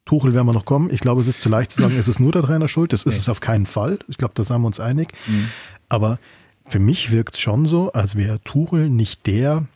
[0.06, 0.88] Tuchel werden wir noch kommen.
[0.90, 2.92] Ich glaube, es ist zu leicht zu sagen, es ist nur der Trainer schuld.
[2.92, 3.20] Das ist nee.
[3.20, 3.98] es auf keinen Fall.
[4.08, 5.12] Ich glaube, da sind wir uns einig.
[5.26, 5.48] Mhm.
[5.88, 6.18] Aber
[6.64, 9.66] für mich wirkt es schon so, als wäre Tuchel nicht der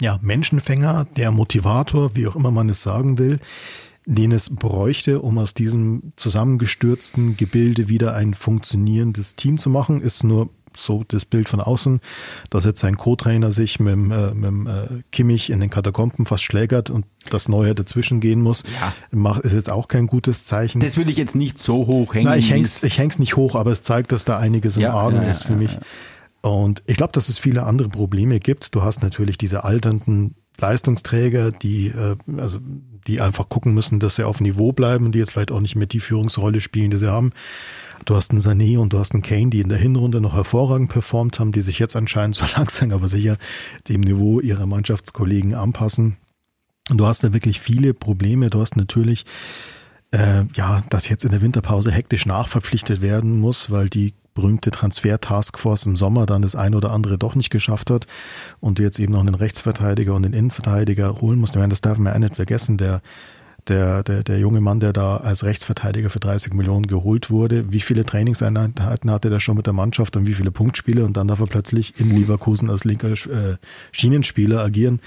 [0.00, 3.40] ja, Menschenfänger, der Motivator, wie auch immer man es sagen will,
[4.06, 10.24] den es bräuchte, um aus diesem zusammengestürzten Gebilde wieder ein funktionierendes Team zu machen, ist
[10.24, 12.00] nur so das Bild von außen,
[12.50, 16.90] dass jetzt sein Co-Trainer sich mit, äh, mit äh, Kimmich in den Katakomben fast schlägert
[16.90, 18.92] und das Neue dazwischen gehen muss, ja.
[19.10, 20.80] macht, ist jetzt auch kein gutes Zeichen.
[20.80, 22.26] Das will ich jetzt nicht so hoch hängen.
[22.26, 24.94] Nein, ich häng's, ich häng's nicht hoch, aber es zeigt, dass da einiges im ja,
[24.94, 25.76] Argen ja, ist für mich.
[26.40, 28.74] Und ich glaube, dass es viele andere Probleme gibt.
[28.74, 32.58] Du hast natürlich diese alternden Leistungsträger, die äh, also
[33.06, 35.76] die einfach gucken müssen, dass sie auf Niveau bleiben und die jetzt vielleicht auch nicht
[35.76, 37.32] mehr die Führungsrolle spielen, die sie haben.
[38.08, 40.88] Du hast einen Sané und du hast einen Kane, die in der Hinrunde noch hervorragend
[40.88, 43.36] performt haben, die sich jetzt anscheinend so langsam, aber sicher
[43.86, 46.16] dem Niveau ihrer Mannschaftskollegen anpassen.
[46.88, 48.48] Und du hast da wirklich viele Probleme.
[48.48, 49.26] Du hast natürlich
[50.12, 55.84] äh, ja, dass jetzt in der Winterpause hektisch nachverpflichtet werden muss, weil die berühmte Transfer-Taskforce
[55.84, 58.06] im Sommer dann das eine oder andere doch nicht geschafft hat
[58.60, 61.56] und du jetzt eben noch einen Rechtsverteidiger und einen Innenverteidiger holen musst.
[61.56, 62.78] Ich meine, das darf man ja nicht vergessen.
[62.78, 63.02] Der
[63.68, 67.80] der, der, der junge Mann, der da als Rechtsverteidiger für 30 Millionen geholt wurde, wie
[67.80, 71.40] viele Trainingseinheiten hatte er schon mit der Mannschaft und wie viele Punktspiele und dann darf
[71.40, 73.56] er plötzlich in Leverkusen als linker äh,
[73.92, 75.00] Schienenspieler agieren.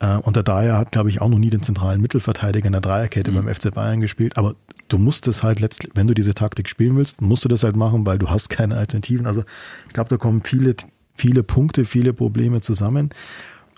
[0.00, 2.80] Äh, und der Dyer hat, glaube ich, auch noch nie den zentralen Mittelverteidiger in der
[2.80, 3.44] Dreierkette mhm.
[3.44, 4.36] beim FC Bayern gespielt.
[4.36, 4.54] Aber
[4.88, 7.76] du musst es halt letztlich, wenn du diese Taktik spielen willst, musst du das halt
[7.76, 9.26] machen, weil du hast keine Alternativen.
[9.26, 9.42] Also
[9.86, 10.74] ich glaube, da kommen viele,
[11.14, 13.10] viele Punkte, viele Probleme zusammen.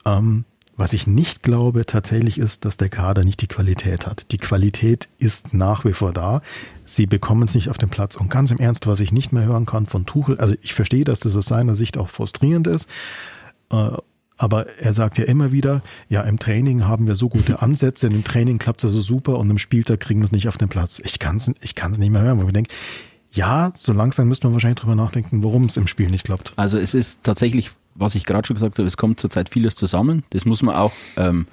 [0.04, 0.44] Ähm,
[0.80, 4.32] was ich nicht glaube tatsächlich ist, dass der Kader nicht die Qualität hat.
[4.32, 6.40] Die Qualität ist nach wie vor da.
[6.86, 8.16] Sie bekommen es nicht auf den Platz.
[8.16, 11.04] Und ganz im Ernst, was ich nicht mehr hören kann von Tuchel, also ich verstehe,
[11.04, 12.88] dass das aus seiner Sicht auch frustrierend ist.
[13.70, 13.90] Äh,
[14.38, 18.24] aber er sagt ja immer wieder, ja, im Training haben wir so gute Ansätze, im
[18.24, 20.98] Training klappt es so super und im Spieltag kriegen wir es nicht auf den Platz.
[21.04, 22.72] Ich kann es ich kann's nicht mehr hören, weil ich denke,
[23.32, 26.54] ja, so langsam müsste man wahrscheinlich drüber nachdenken, warum es im Spiel nicht klappt.
[26.56, 30.24] Also es ist tatsächlich was ich gerade schon gesagt habe, es kommt zurzeit vieles zusammen.
[30.30, 31.46] Das muss man auch ähm,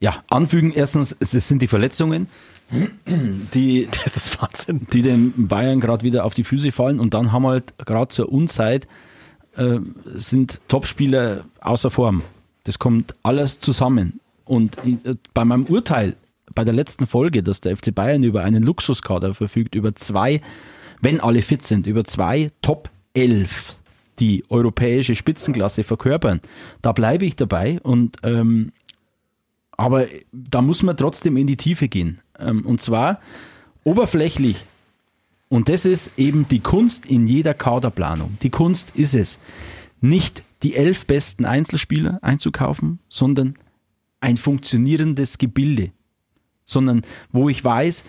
[0.00, 0.72] ja, anfügen.
[0.72, 2.26] Erstens, es sind die Verletzungen,
[3.54, 4.86] die, das ist Wahnsinn.
[4.92, 6.98] die den Bayern gerade wieder auf die Füße fallen.
[6.98, 8.88] Und dann haben halt gerade zur Unzeit
[9.56, 12.22] äh, sind Topspieler außer Form.
[12.64, 14.20] Das kommt alles zusammen.
[14.44, 16.16] Und äh, bei meinem Urteil,
[16.54, 20.40] bei der letzten Folge, dass der FC Bayern über einen Luxuskader verfügt, über zwei,
[21.00, 23.81] wenn alle fit sind, über zwei Top 11
[24.18, 26.40] die europäische Spitzenklasse verkörpern.
[26.80, 28.72] Da bleibe ich dabei und ähm,
[29.76, 32.20] aber da muss man trotzdem in die Tiefe gehen.
[32.38, 33.20] Ähm, und zwar
[33.84, 34.66] oberflächlich.
[35.48, 38.38] Und das ist eben die Kunst in jeder Kaderplanung.
[38.42, 39.38] Die Kunst ist es,
[40.00, 43.56] nicht die elf besten Einzelspieler einzukaufen, sondern
[44.20, 45.90] ein funktionierendes Gebilde.
[46.64, 48.04] Sondern wo ich weiß,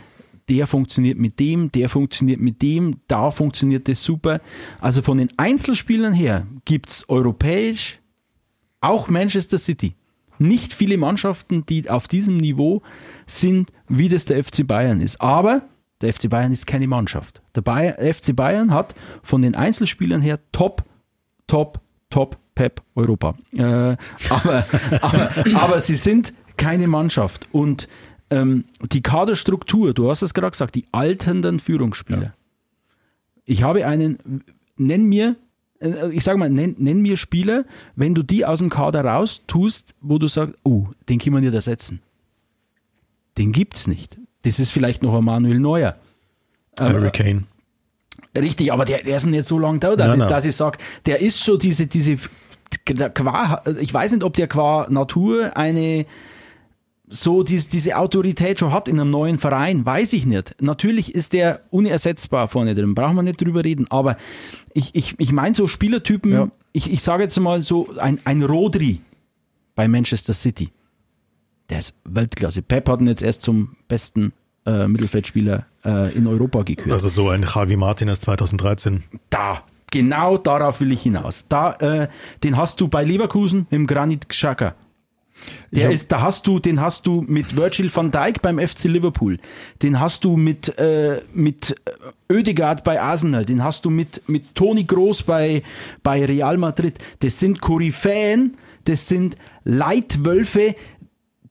[0.50, 4.42] der funktioniert mit dem, der funktioniert mit dem, da funktioniert das super.
[4.82, 8.00] Also von den Einzelspielern her gibt es europäisch
[8.82, 9.96] auch Manchester City.
[10.40, 12.82] Nicht viele Mannschaften, die auf diesem Niveau
[13.26, 15.22] sind, wie das der FC Bayern ist.
[15.22, 15.62] Aber
[16.02, 17.42] der FC Bayern ist keine Mannschaft.
[17.56, 20.84] Der Bayern, FC Bayern hat von den Einzelspielern her Top,
[21.48, 21.80] Top,
[22.10, 23.36] Top, Pep Europa.
[23.54, 23.96] Äh,
[24.30, 24.66] aber,
[25.02, 27.48] aber, aber sie sind keine Mannschaft.
[27.52, 27.88] Und
[28.34, 32.22] ähm, die Kaderstruktur, du hast es gerade gesagt, die alternden Führungsspieler.
[32.22, 32.34] Ja.
[33.46, 34.44] Ich habe einen,
[34.78, 35.36] nenn mir,
[35.80, 37.66] äh, ich sage mal, nenn, nenn, mir Spieler,
[37.96, 41.44] wenn du die aus dem Kader raus tust, wo du sagst, oh, den kann man
[41.44, 42.02] nicht ersetzen.
[43.38, 44.18] Den gibt es nicht.
[44.44, 45.96] Das ist vielleicht noch ein Manuel Neuer.
[46.80, 47.44] Harry Kane.
[48.36, 50.80] Richtig, aber der, der ist nicht so lange da, dass, ja, ich, dass ich sage,
[51.06, 52.18] der ist schon diese, diese,
[53.14, 56.08] qua, ich weiß nicht, ob der qua Natur eine
[57.16, 60.56] so dies, diese Autorität schon hat in einem neuen Verein, weiß ich nicht.
[60.62, 64.18] Natürlich ist der unersetzbar vorne drin, brauchen wir nicht drüber reden, aber
[64.74, 66.50] ich, ich, ich meine so Spielertypen, Ja.
[66.72, 69.02] ich, ich sage jetzt mal so, ein, ein Rodri
[69.76, 70.70] bei Manchester City,
[71.70, 72.62] der ist Weltklasse.
[72.64, 74.34] Pep hat ihn jetzt erst zum besten
[74.66, 76.92] äh, Mittelfeldspieler äh, in Europa gekürt.
[76.92, 79.04] Also so ein Javi Martinez 2013.
[79.30, 81.46] da, genau darauf will ich hinaus.
[81.48, 82.08] Da, äh,
[82.44, 84.74] den hast du bei Leverkusen im Granit Xhaka.
[85.72, 89.40] Der ist, da hast du, den hast du mit Virgil van Dijk beim FC Liverpool.
[89.82, 91.76] Den hast du mit, äh, mit
[92.32, 93.46] Ödegaard bei Arsenal.
[93.46, 95.64] Den hast du mit, mit Toni Groß bei,
[96.04, 96.98] bei Real Madrid.
[97.20, 100.76] Das sind Koryphäen, das sind Leitwölfe.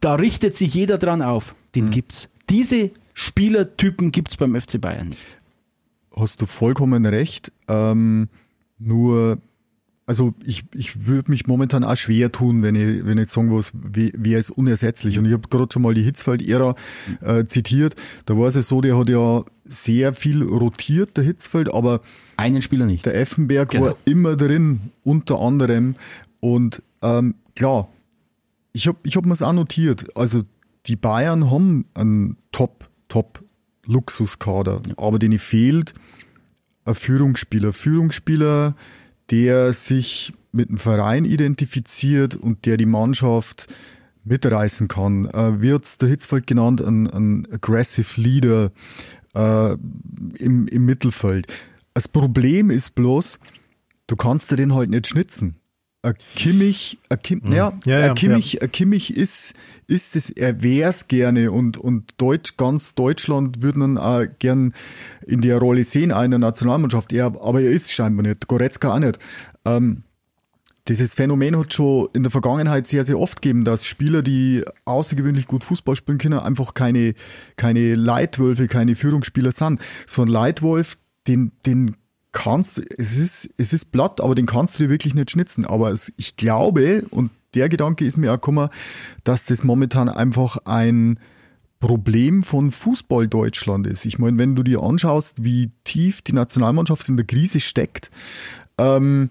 [0.00, 1.54] Da richtet sich jeder dran auf.
[1.74, 2.28] Den gibt's.
[2.50, 5.36] Diese Spielertypen gibt's beim FC Bayern nicht.
[6.14, 7.52] hast du vollkommen recht.
[7.68, 8.28] Ähm,
[8.78, 9.38] nur,
[10.12, 14.12] also ich, ich würde mich momentan auch schwer tun, wenn ich, wenn ich sagen wie-
[14.14, 15.18] wer ist unersetzlich.
[15.18, 16.74] Und ich habe gerade schon mal die Hitzfeld-Ära
[17.22, 17.96] äh, zitiert.
[18.26, 22.02] Da war es ja so, der hat ja sehr viel rotiert, der Hitzfeld, aber
[22.36, 23.06] Einen Spieler nicht.
[23.06, 23.86] der Effenberg Genau.
[23.86, 25.94] war immer drin, unter anderem.
[26.40, 27.88] Und ähm, klar,
[28.74, 30.14] ich habe ich hab mir es auch notiert.
[30.16, 30.42] Also
[30.86, 33.42] die Bayern haben einen Top, Top
[33.86, 35.94] Luxuskader, aber denen fehlt
[36.84, 37.72] ein Führungsspieler.
[37.72, 38.74] Führungsspieler,
[39.30, 43.72] der sich mit dem Verein identifiziert und der die Mannschaft
[44.24, 45.26] mitreißen kann.
[45.26, 48.70] Äh, wie der Hitzfeld genannt, ein, ein aggressive Leader
[49.34, 51.46] äh, im, im Mittelfeld.
[51.94, 53.38] Das Problem ist bloß,
[54.06, 55.56] du kannst dir den halt nicht schnitzen.
[56.04, 57.80] Ein Kimmich, ein Kim, ja, Mhm.
[57.84, 59.54] Ja, ja, ein Kimmich, ein Kimmich ist,
[59.86, 64.74] ist es, er wär's gerne und, und Deutsch, ganz Deutschland würden ihn auch gern
[65.24, 67.12] in der Rolle sehen, der Nationalmannschaft.
[67.12, 68.48] Er, aber er ist scheinbar nicht.
[68.48, 69.20] Goretzka auch nicht.
[69.64, 70.02] Ähm,
[70.88, 75.46] dieses Phänomen hat schon in der Vergangenheit sehr, sehr oft gegeben, dass Spieler, die außergewöhnlich
[75.46, 77.14] gut Fußball spielen können, einfach keine,
[77.54, 79.80] keine Leitwölfe, keine Führungsspieler sind.
[80.08, 81.94] So ein Leitwolf, den, den
[82.32, 85.64] kannst, es ist, es ist platt, aber den kannst du dir wirklich nicht schnitzen.
[85.64, 88.70] Aber es, ich glaube, und der Gedanke ist mir auch gekommen,
[89.24, 91.18] dass das momentan einfach ein
[91.80, 94.04] Problem von Fußball Deutschland ist.
[94.04, 98.10] Ich meine, wenn du dir anschaust, wie tief die Nationalmannschaft in der Krise steckt,
[98.78, 99.30] ähm,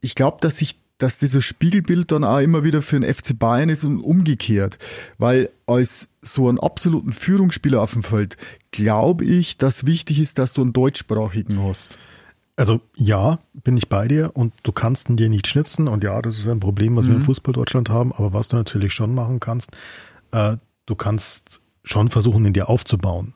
[0.00, 3.68] ich glaube, dass sich dass dieses Spiegelbild dann auch immer wieder für den FC Bayern
[3.68, 4.78] ist und umgekehrt.
[5.16, 8.36] Weil als so einen absoluten Führungsspieler auf dem Feld
[8.72, 11.98] glaube ich, dass wichtig ist, dass du einen deutschsprachigen hast.
[12.56, 16.20] Also ja, bin ich bei dir und du kannst ihn dir nicht schnitzen und ja,
[16.20, 19.14] das ist ein Problem, was wir im Fußball Deutschland haben, aber was du natürlich schon
[19.14, 19.70] machen kannst,
[20.32, 23.34] äh, du kannst schon versuchen, ihn dir aufzubauen.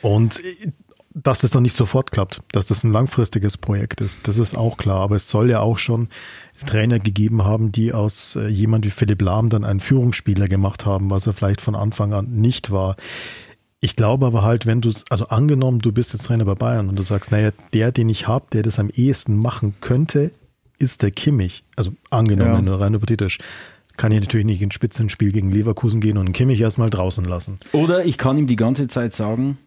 [0.00, 0.72] Und äh,
[1.12, 4.76] dass das dann nicht sofort klappt, dass das ein langfristiges Projekt ist, das ist auch
[4.76, 6.08] klar, aber es soll ja auch schon
[6.66, 11.10] Trainer gegeben haben, die aus äh, jemand wie Philipp Lahm dann einen Führungsspieler gemacht haben,
[11.10, 12.96] was er vielleicht von Anfang an nicht war.
[13.80, 16.96] Ich glaube aber halt, wenn du, also angenommen, du bist jetzt Trainer bei Bayern und
[16.96, 20.32] du sagst, naja, der, den ich habe, der das am ehesten machen könnte,
[20.78, 21.64] ist der Kimmich.
[21.76, 22.60] Also angenommen, Ja.
[22.62, 23.38] nur rein hypothetisch.
[23.96, 27.58] Kann ich natürlich nicht ins Spitzenspiel gegen Leverkusen gehen und Kimmich erstmal draußen lassen.
[27.72, 29.58] Oder ich kann ihm die ganze Zeit sagen,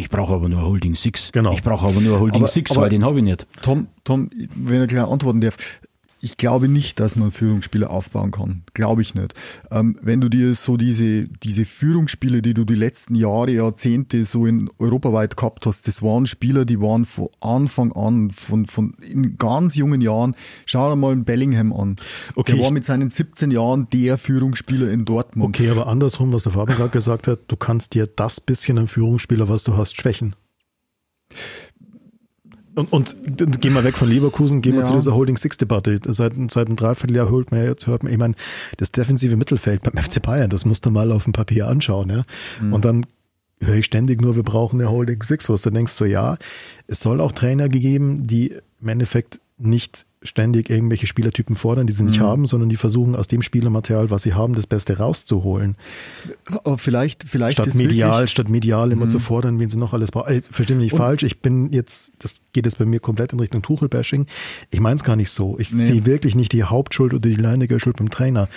[0.00, 1.30] ich brauche aber nur Holding Six.
[1.32, 1.52] Genau.
[1.52, 3.46] Ich brauche aber nur Holding Aber- Six, aber- weil den habe ich nicht.
[3.62, 5.56] Tom, Tom, wenn ich gleich antworten darf,
[6.22, 8.62] ich glaube nicht, dass man Führungsspiele aufbauen kann.
[8.74, 9.34] Glaube ich nicht.
[9.70, 14.44] Ähm, wenn du dir so diese, diese Führungsspiele, die du die letzten Jahre, Jahrzehnte so
[14.44, 19.38] in europaweit gehabt hast, das waren Spieler, die waren von Anfang an, von, von in
[19.38, 21.96] ganz jungen Jahren, schau dir mal einen Bellingham an.
[22.34, 25.56] Okay, der war mit seinen 17 Jahren der Führungsspieler in Dortmund.
[25.56, 28.88] Okay, aber andersrum, was der Fabian gerade gesagt hat, du kannst dir das bisschen an
[28.88, 30.34] Führungsspieler, was du hast, schwächen.
[32.80, 34.84] Und, und dann gehen wir weg von Leverkusen, gehen wir Ja.
[34.86, 36.00] zu dieser Holding Six Debatte.
[36.06, 38.34] Seit, seit einem Dreivierteljahr holt man ja jetzt, hört man, ich meine,
[38.78, 42.22] das defensive Mittelfeld beim FC Bayern, das musst du mal auf dem Papier anschauen, ja.
[42.72, 43.06] Und dann
[43.62, 46.36] höre ich ständig nur, wir brauchen eine Holding Six, was du denkst so, ja,
[46.86, 52.04] es soll auch Trainer gegeben, die im Endeffekt nicht ständig irgendwelche Spielertypen fordern, die sie
[52.04, 55.76] nicht haben, sondern die versuchen aus dem Spielermaterial, was sie haben, das Beste rauszuholen.
[56.62, 59.94] Aber vielleicht, vielleicht Statt ist medial, wirklich- statt medial immer zu fordern, wen sie noch
[59.94, 60.28] alles brauchen.
[60.30, 63.40] Ey, Versteh mich nicht falsch, ich bin jetzt, das geht jetzt bei mir komplett in
[63.40, 64.26] Richtung Tuchel-Bashing.
[64.70, 65.58] Ich meine es gar nicht so.
[65.58, 65.84] Ich Nee.
[65.84, 68.48] sehe wirklich nicht die Hauptschuld oder die alleinige Schuld beim Trainer.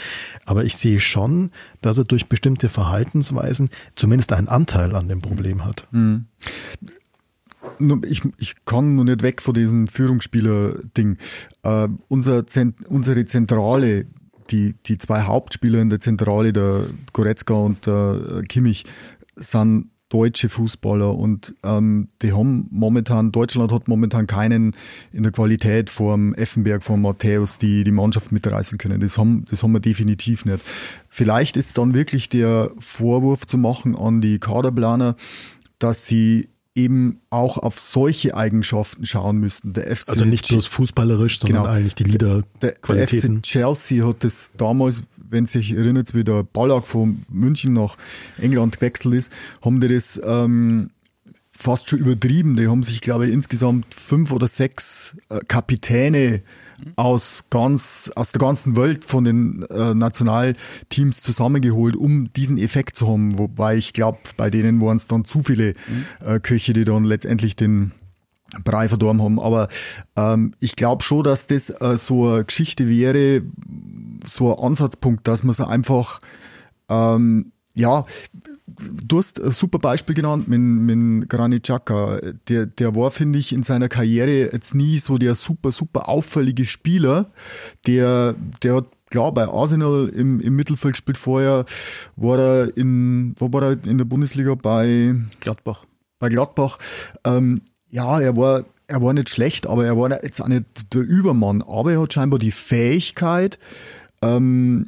[0.45, 5.63] Aber ich sehe schon, dass er durch bestimmte Verhaltensweisen zumindest einen Anteil an dem Problem
[5.63, 5.87] hat.
[5.91, 6.23] Nur
[8.05, 11.17] ich, ich kann nur nicht weg von diesem Führungsspieler-Ding.
[11.63, 14.05] Äh, unser Zent, unsere Zentrale,
[14.49, 18.85] die, die zwei Hauptspieler in der Zentrale, der Goretzka und der Kimmich,
[19.35, 24.75] sind deutsche Fußballer und ähm, die haben momentan, Deutschland hat momentan keinen
[25.11, 28.99] in der Qualität vom Effenberg, vom Matthäus, die die Mannschaft mitreißen können.
[28.99, 30.61] Das haben, das haben wir definitiv nicht.
[31.09, 35.15] Vielleicht ist dann wirklich der Vorwurf zu machen an die Kaderplaner,
[35.79, 39.73] dass sie eben auch auf solche Eigenschaften schauen müssten.
[39.73, 41.73] Der FC also nicht bloß fußballerisch, sondern genau.
[41.73, 42.61] eigentlich die Liederqualitäten.
[42.61, 47.73] Der, der FC Chelsea hat das damals, wenn sich erinnert, wie der Ballack von München
[47.73, 47.97] nach
[48.39, 49.31] England gewechselt ist,
[49.61, 50.89] haben die das ähm,
[51.51, 52.55] fast schon übertrieben.
[52.55, 56.41] Die haben sich, glaube ich, insgesamt fünf oder sechs äh, Kapitäne
[56.95, 63.07] aus ganz, aus der ganzen Welt von den äh, Nationalteams zusammengeholt, um diesen Effekt zu
[63.07, 63.37] haben.
[63.37, 66.05] Wobei ich glaube, bei denen waren es dann zu viele mhm.
[66.25, 67.91] äh, Köche, die dann letztendlich den
[68.63, 69.39] Brei verdorben haben.
[69.39, 69.67] Aber
[70.15, 73.41] ähm, ich glaube schon, dass das äh, so eine Geschichte wäre,
[74.25, 76.21] so ein Ansatzpunkt, dass man so einfach
[76.89, 78.05] ähm, ja,
[78.67, 82.19] du hast ein super Beispiel genannt mit, mit Granit Xhaka.
[82.47, 86.65] Der, der war, finde ich, in seiner Karriere jetzt nie so der super, super auffällige
[86.65, 87.31] Spieler.
[87.85, 91.65] Der, der hat klar, bei Arsenal im, im Mittelfeld spielt vorher,
[92.15, 94.55] war er in, wo war er in der Bundesliga?
[94.55, 95.85] Bei Gladbach.
[96.19, 96.79] Bei Gladbach.
[97.23, 101.01] Ähm, ja, er war, er war nicht schlecht, aber er war jetzt auch nicht der
[101.01, 101.61] Übermann.
[101.61, 103.59] Aber er hat scheinbar die Fähigkeit,
[104.21, 104.87] ähm,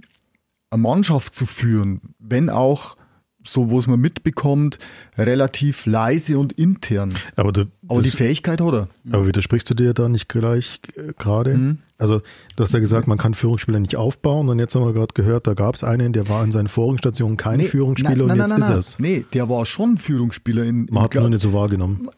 [0.71, 2.97] eine Mannschaft zu führen, wenn auch
[3.45, 4.79] so wo es man mitbekommt,
[5.17, 7.09] relativ leise und intern.
[7.35, 8.87] Aber, du, aber die Fähigkeit hat er.
[9.11, 11.55] Aber widersprichst du dir da nicht gleich äh, gerade?
[11.55, 11.77] Mhm.
[11.97, 12.21] Also
[12.55, 15.47] du hast ja gesagt, man kann Führungsspieler nicht aufbauen und jetzt haben wir gerade gehört,
[15.47, 18.41] da gab es einen, der war in seinen vorigen Stationen kein nee, Führungsspieler nein, nein,
[18.41, 18.99] und jetzt nein, ist es.
[18.99, 20.63] Nee, der war schon Führungsspieler.
[20.63, 22.09] In, man hat es nur nicht so wahrgenommen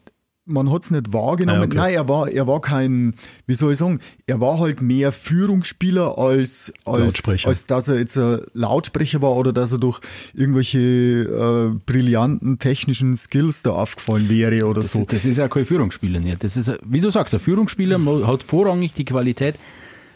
[0.48, 1.60] man hat es nicht wahrgenommen.
[1.60, 1.76] Ah, okay.
[1.76, 3.14] Nein, er war, er war kein,
[3.46, 8.16] wie soll ich sagen, er war halt mehr Führungsspieler als, als, als dass er jetzt
[8.16, 10.00] ein Lautsprecher war oder dass er durch
[10.34, 15.04] irgendwelche äh, brillanten technischen Skills da aufgefallen wäre oder das, so.
[15.04, 16.42] Das ist ja kein Führungsspieler nicht.
[16.42, 19.56] Das ist, wie du sagst, ein Führungsspieler hat vorrangig die Qualität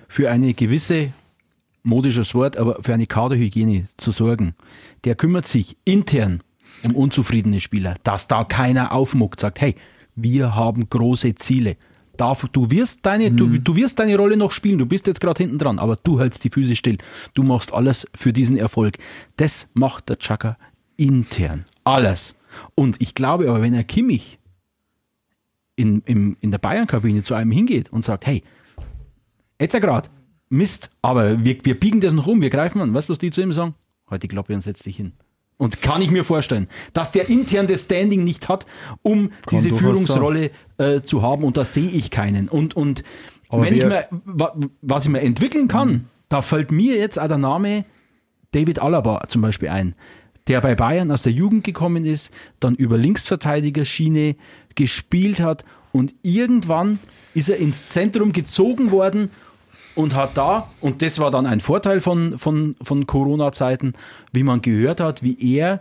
[0.09, 1.13] für eine gewisse
[1.83, 4.55] modisches Wort, aber für eine Kaderhygiene zu sorgen.
[5.05, 6.43] Der kümmert sich intern
[6.85, 9.77] um unzufriedene Spieler, dass da keiner aufmuckt, sagt, hey,
[10.15, 11.77] wir haben große Ziele.
[12.17, 13.37] Darf, du, wirst deine, mhm.
[13.37, 16.21] du, du wirst deine Rolle noch spielen, du bist jetzt gerade hinten dran, aber du
[16.21, 16.99] hältst die Füße still.
[17.35, 18.99] Du machst alles für diesen Erfolg.
[19.37, 20.59] Das macht der Chaka
[20.97, 21.65] intern.
[21.85, 22.37] Alles.
[22.75, 24.39] Und ich glaube aber, wenn er Kimmich
[25.77, 28.43] in, in, in der Bayern-Kabine zu einem hingeht und sagt, hey,
[29.59, 30.11] jetzt ja gerade,
[30.51, 32.93] Mist, aber wir, wir biegen das noch um, wir greifen an.
[32.93, 33.75] Weißt du, was die zu ihm sagen?
[34.11, 35.13] Heute halt die und setz dich hin.
[35.59, 38.67] Und kann ich mir vorstellen, dass der intern das Standing nicht hat,
[39.03, 41.45] um kann diese Führungsrolle äh, zu haben.
[41.45, 42.49] Und da sehe ich keinen.
[42.49, 43.05] Und, und
[43.51, 44.09] wenn ich mir,
[44.81, 46.05] was ich mir entwickeln kann, mhm.
[46.29, 47.85] da fällt mir jetzt auch der Name
[48.53, 49.95] David Alaba zum Beispiel ein,
[50.49, 54.37] der bei Bayern aus der Jugend gekommen ist, dann über Linksverteidigerschiene
[54.75, 56.99] gespielt hat und irgendwann
[57.35, 59.31] ist er ins Zentrum gezogen worden
[59.95, 63.93] und hat da, und das war dann ein Vorteil von, von, von Corona-Zeiten,
[64.33, 65.81] wie man gehört hat, wie er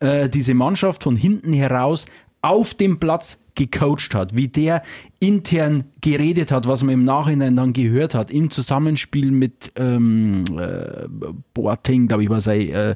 [0.00, 2.06] äh, diese Mannschaft von hinten heraus
[2.42, 4.82] auf dem Platz gecoacht hat, wie der
[5.18, 11.08] intern geredet hat, was man im Nachhinein dann gehört hat, im Zusammenspiel mit ähm, äh,
[11.54, 12.94] Boateng, glaube ich, war sein äh,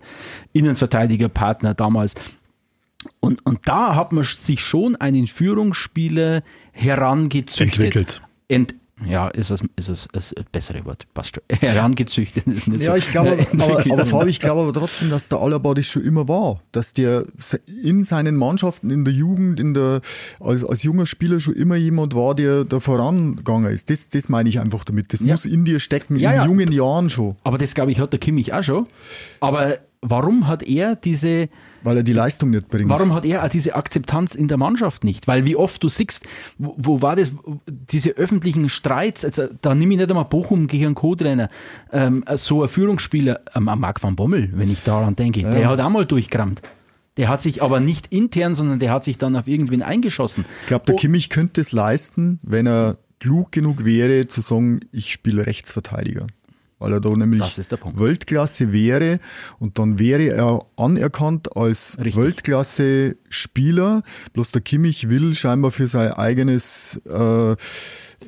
[0.53, 2.15] Innenverteidigerpartner damals.
[3.19, 7.85] Und, und da hat man sich schon einen Führungsspieler herangezüchtet.
[7.85, 8.23] Entwickelt.
[8.47, 11.07] Ent, ja, ist es, ist es, ist das bessere Wort.
[11.15, 11.45] Passt schon.
[11.61, 12.99] Herangezüchtet ist nicht ja, so.
[12.99, 16.29] ich glaube, aber, aber Fabi, ich glaube aber trotzdem, dass der Alaba das schon immer
[16.29, 16.61] war.
[16.73, 17.25] Dass der
[17.67, 20.01] in seinen Mannschaften, in der Jugend, in der,
[20.41, 23.91] als, als junger Spieler schon immer jemand war, der da vorangegangen ist.
[23.91, 25.13] Das, das meine ich einfach damit.
[25.13, 25.33] Das ja.
[25.33, 26.45] muss in dir stecken, ja, in ja.
[26.47, 27.37] jungen Jahren schon.
[27.45, 28.87] Aber das, glaube ich, hat der Kimmich auch schon.
[29.41, 31.49] Aber warum hat er diese.
[31.85, 32.91] Weil er die Leistung nicht bringt.
[32.91, 35.27] Warum hat er diese Akzeptanz in der Mannschaft nicht?
[35.27, 36.27] Weil wie oft du siehst,
[36.59, 37.33] wo, wo war das,
[37.67, 41.49] diese öffentlichen Streits, also, da nehme ich nicht einmal Bochum gegen einen Co-Trainer,
[41.93, 45.51] ähm, so ein Führungsspieler, ähm, Marc van Bommel, wenn ich daran denke, ja.
[45.51, 46.63] der hat auch mal durchgerammt.
[47.17, 50.45] Der hat sich aber nicht intern, sondern der hat sich dann auf irgendwen eingeschossen.
[50.63, 50.99] Ich glaube, der oh.
[50.99, 56.27] Kimmich könnte es leisten, wenn er klug genug wäre, zu sagen, ich spiele Rechtsverteidiger
[56.83, 57.59] weil er da nämlich
[57.95, 59.21] Weltklasse wäre
[59.61, 64.03] und dann wäre er anerkannt als Weltklasse-Spieler.
[64.33, 67.55] Bloß der Kimmich will scheinbar für sein eigenes äh,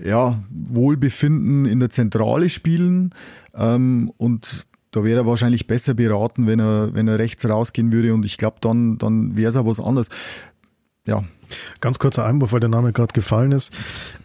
[0.04, 3.12] ja, Wohlbefinden in der Zentrale spielen
[3.54, 8.14] ähm, und da wäre er wahrscheinlich besser beraten, wenn er, wenn er rechts rausgehen würde
[8.14, 10.10] und ich glaube, dann, dann wäre es auch was anderes.
[11.06, 11.24] Ja.
[11.80, 13.72] Ganz kurzer Einwurf, weil der Name gerade gefallen ist.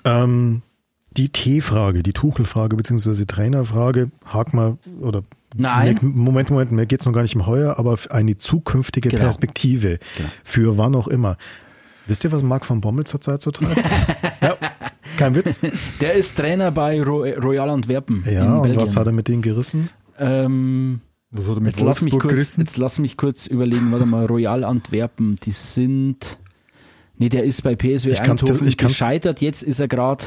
[0.05, 0.61] Ähm,
[1.18, 5.24] Die T-Frage, die Tuchel-Frage beziehungsweise Trainerfrage, hak mal oder
[5.55, 5.97] Nein.
[6.01, 9.24] Moment, Moment, mir geht's noch gar nicht um heuer, aber eine zukünftige Genau.
[9.24, 10.30] Perspektive Genau.
[10.43, 11.38] für wann auch immer.
[12.05, 13.78] Wisst ihr, was Marc van Bommel zurzeit so treibt?
[14.41, 14.55] ja,
[15.18, 15.60] kein Witz.
[16.01, 18.24] Der ist Trainer bei Ro Royal Antwerpen.
[18.26, 18.82] Ja, in und Belgien.
[18.82, 19.89] was hat er mit denen gerissen?
[20.20, 21.01] Ähm,
[21.32, 22.62] Was hat er mit jetzt, lass mich Wolfsburg kurz, gerissen?
[22.62, 26.38] jetzt lass mich kurz überlegen, warte mal, Royal Antwerpen, die sind.
[27.22, 30.26] Nee, der ist bei PSW Ich kann's Eindhoven ich kann's- gescheitert, jetzt ist er gerade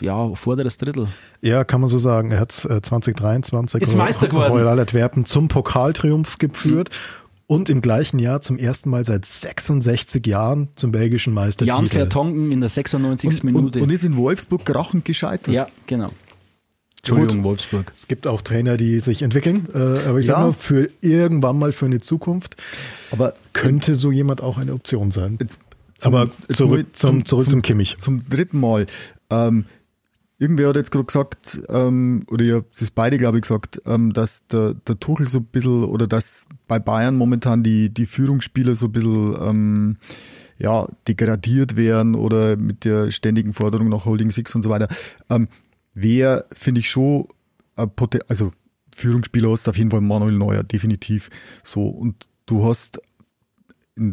[0.00, 1.08] äh, ja, vorderes Drittel.
[1.40, 2.30] Ja, kann man so sagen.
[2.30, 4.52] Er hat äh, 2023 Ist Meister geworden.
[4.52, 6.90] Royal Antwerpen zum Pokaltriumph geführt
[7.46, 11.76] und im gleichen Jahr zum ersten Mal seit 66 Jahren zum belgischen Meistertitel.
[11.76, 13.28] Jan Vertongen in der 96.
[13.28, 13.82] Und, und, Minute.
[13.82, 15.52] und ist in Wolfsburg krachend gescheitert.
[15.54, 16.10] ja, genau.
[16.98, 17.90] Entschuldigung, Wolfsburg.
[17.96, 20.44] Es gibt auch Trainer, die sich entwickeln, äh, aber ich sag Ja.
[20.44, 22.56] mal, für irgendwann mal für eine Zukunft
[23.10, 25.36] Aber könnte so jemand auch eine Option sein.
[25.40, 25.58] jetzt
[26.06, 27.96] aber jetzt zurück, zum, zurück zum, Kimmich.
[27.98, 28.86] Zum dritten Mal.
[29.30, 29.66] Ähm,
[30.38, 34.12] irgendwer hat jetzt gerade gesagt, ähm, oder ihr habt es beide, glaube ich, gesagt, ähm,
[34.12, 38.74] dass der, der Tuchel so ein bisschen, oder dass bei Bayern momentan die, die Führungsspieler
[38.74, 39.96] so ein bisschen ähm,
[40.58, 44.88] ja, degradiert werden oder mit der ständigen Forderung nach Holding Six und so weiter.
[45.30, 45.48] Ähm,
[45.94, 47.26] wer, finde ich schon,
[47.76, 48.52] Poten- also
[48.94, 51.30] Führungsspieler hast auf jeden Fall Manuel Neuer, definitiv
[51.64, 51.86] so.
[51.86, 53.00] Und du hast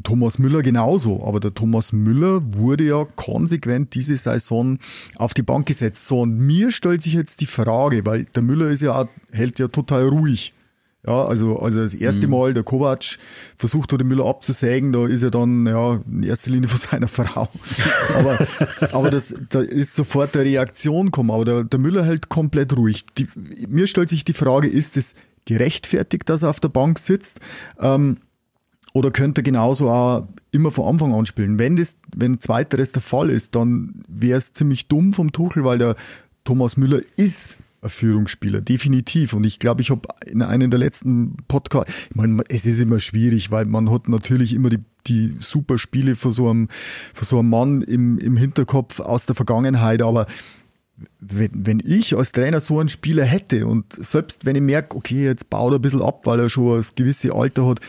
[0.04, 4.78] Thomas Müller genauso, aber der Thomas Müller wurde ja konsequent diese Saison
[5.16, 6.06] auf die Bank gesetzt.
[6.06, 9.58] So, und mir stellt sich jetzt die Frage, weil der Müller ist ja auch, hält
[9.58, 10.54] ja total ruhig.
[11.08, 13.18] Ja, also, also das erste Mal der Kovac
[13.56, 17.08] versucht hat, den Müller abzusägen, da ist er dann ja in erster Linie von seiner
[17.08, 17.48] Frau.
[18.14, 18.46] aber
[18.92, 21.32] aber das, da ist sofort eine Reaktion gekommen.
[21.32, 23.06] Aber der, der Müller hält komplett ruhig.
[23.18, 23.30] Die,
[23.70, 25.16] mir stellt sich die Frage, ist es
[25.46, 27.40] gerechtfertigt, dass er auf der Bank sitzt?
[27.80, 28.18] Ähm,
[29.00, 31.58] oder könnte genauso auch immer von Anfang an spielen.
[31.58, 35.78] Wenn das, wenn zweiteres der Fall ist, dann wäre es ziemlich dumm vom Tuchel, weil
[35.78, 35.96] der
[36.44, 39.32] Thomas Müller ist ein Führungsspieler, definitiv.
[39.32, 43.00] Und ich glaube, ich habe in einem der letzten Podcasts, ich meine, es ist immer
[43.00, 46.68] schwierig, weil man hat natürlich immer die, die super Spiele von so einem,
[47.14, 50.26] von so einem Mann im, im Hinterkopf aus der Vergangenheit, aber
[51.22, 55.24] wenn, wenn ich als Trainer so einen Spieler hätte und selbst wenn ich merke, okay,
[55.24, 57.80] jetzt baut er ein bisschen ab, weil er schon das gewisse Alter hat,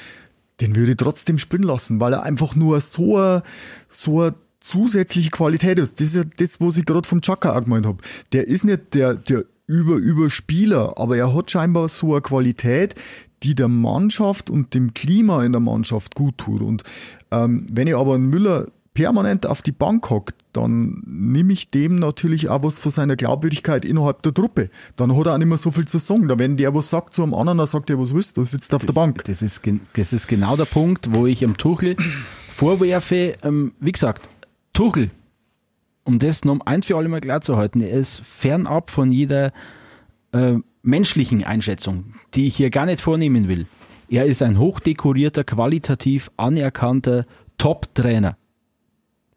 [0.60, 3.42] den würde ich trotzdem spielen lassen, weil er einfach nur so eine,
[3.88, 6.00] so eine zusätzliche Qualität ist.
[6.00, 7.98] Das ist ja das, was ich gerade vom Chaka gemeint habe.
[8.32, 12.96] Der ist nicht der, der über über Spieler, aber er hat scheinbar so eine Qualität,
[13.42, 16.60] die der Mannschaft und dem Klima in der Mannschaft gut tut.
[16.60, 16.82] Und
[17.30, 18.66] ähm, wenn ich aber einen Müller
[19.00, 23.86] permanent auf die Bank hockt, dann nehme ich dem natürlich auch was von seiner Glaubwürdigkeit
[23.86, 24.68] innerhalb der Truppe.
[24.96, 26.28] Dann hat er auch nicht mehr so viel zu sagen.
[26.28, 28.74] Da wenn der was sagt zu einem anderen, dann sagt er, was willst du, sitzt
[28.74, 29.24] auf der Bank.
[29.24, 29.62] Das ist,
[29.94, 31.96] das ist genau der Punkt, wo ich am Tuchel
[32.50, 34.28] vorwerfe, ähm, wie gesagt,
[34.74, 35.10] Tuchel,
[36.04, 39.50] um das noch eins für alle mal klar zu halten, er ist fernab von jeder
[40.32, 43.64] äh, menschlichen Einschätzung, die ich hier gar nicht vornehmen will.
[44.10, 47.24] Er ist ein hochdekorierter, qualitativ anerkannter
[47.56, 48.36] Top-Trainer.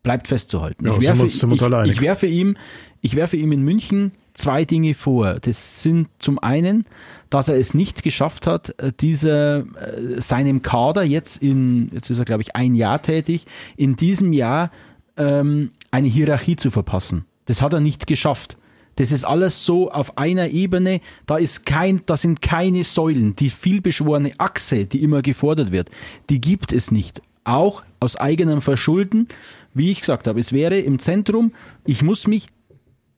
[0.04, 0.86] Bleibt festzuhalten.
[0.86, 1.44] Ja, ich, werfe, wir uns-
[1.88, 2.58] ich, ich, werfe ihm,
[3.02, 5.40] ich werfe ihm in München zwei Dinge vor.
[5.40, 6.86] Das sind zum einen,
[7.30, 12.20] dass er es nicht geschafft hat, äh, dieser, äh, seinem Kader jetzt in, jetzt ist
[12.20, 13.46] er glaube ich ein Jahr tätig,
[13.78, 14.72] in diesem Jahr
[15.18, 17.26] ähm, eine Hierarchie zu verpassen.
[17.46, 18.58] Das hat er nicht geschafft.
[18.96, 23.36] Das ist alles so auf einer Ebene, da ist kein, da sind keine Säulen.
[23.36, 25.90] Die vielbeschworene Achse, die immer gefordert wird,
[26.30, 27.22] die gibt es nicht.
[27.44, 29.28] Auch aus eigenem Verschulden,
[29.74, 31.54] wie ich gesagt habe, es wäre im Zentrum,
[31.86, 32.48] ich muss mich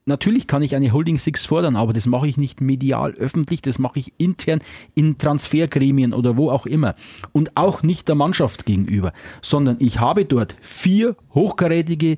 [0.08, 3.80] Natürlich kann ich eine Holding Six fordern, aber das mache ich nicht medial öffentlich, das
[3.80, 4.62] mache ich intern
[4.94, 6.94] in Transfergremien oder wo auch immer.
[7.32, 12.18] Und auch nicht der Mannschaft gegenüber, sondern ich habe dort vier hochkarätige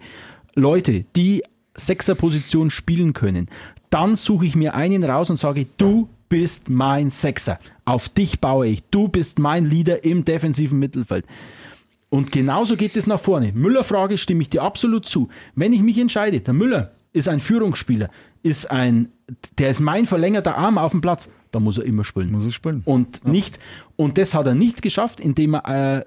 [0.53, 1.43] Leute, die
[1.75, 3.47] Sechserposition spielen können.
[3.89, 7.57] Dann suche ich mir einen raus und sage, du bist mein Sechser.
[7.85, 8.83] Auf dich baue ich.
[8.91, 11.25] Du bist mein Leader im defensiven Mittelfeld.
[12.09, 13.51] Und genauso geht es nach vorne.
[13.53, 15.29] Müller-Frage stimme ich dir absolut zu.
[15.55, 18.09] Wenn ich mich entscheide, der Müller ist ein Führungsspieler,
[18.43, 19.09] ist ein,
[19.57, 22.31] der ist mein verlängerter Arm auf dem Platz, dann muss er immer spielen.
[22.31, 22.81] Muss er spielen.
[22.85, 23.59] Und nicht,
[23.95, 26.05] und das hat er nicht geschafft, indem er äh,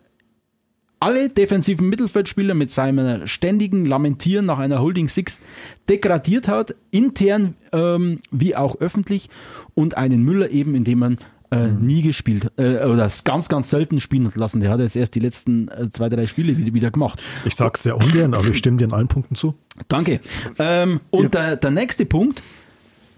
[1.00, 5.40] alle defensiven Mittelfeldspieler mit seinem ständigen Lamentieren nach einer Holding Six
[5.88, 9.30] degradiert hat, intern ähm, wie auch öffentlich,
[9.74, 11.18] und einen Müller eben, indem man
[11.50, 14.60] äh, nie gespielt äh, oder es ganz, ganz selten spielen lassen.
[14.60, 17.22] Der hat jetzt erst die letzten äh, zwei, drei Spiele wieder, wieder gemacht.
[17.44, 19.54] Ich sag's sehr ungern, aber ich stimme dir in allen Punkten zu.
[19.88, 20.20] Danke.
[20.58, 22.42] Ähm, und der, der nächste Punkt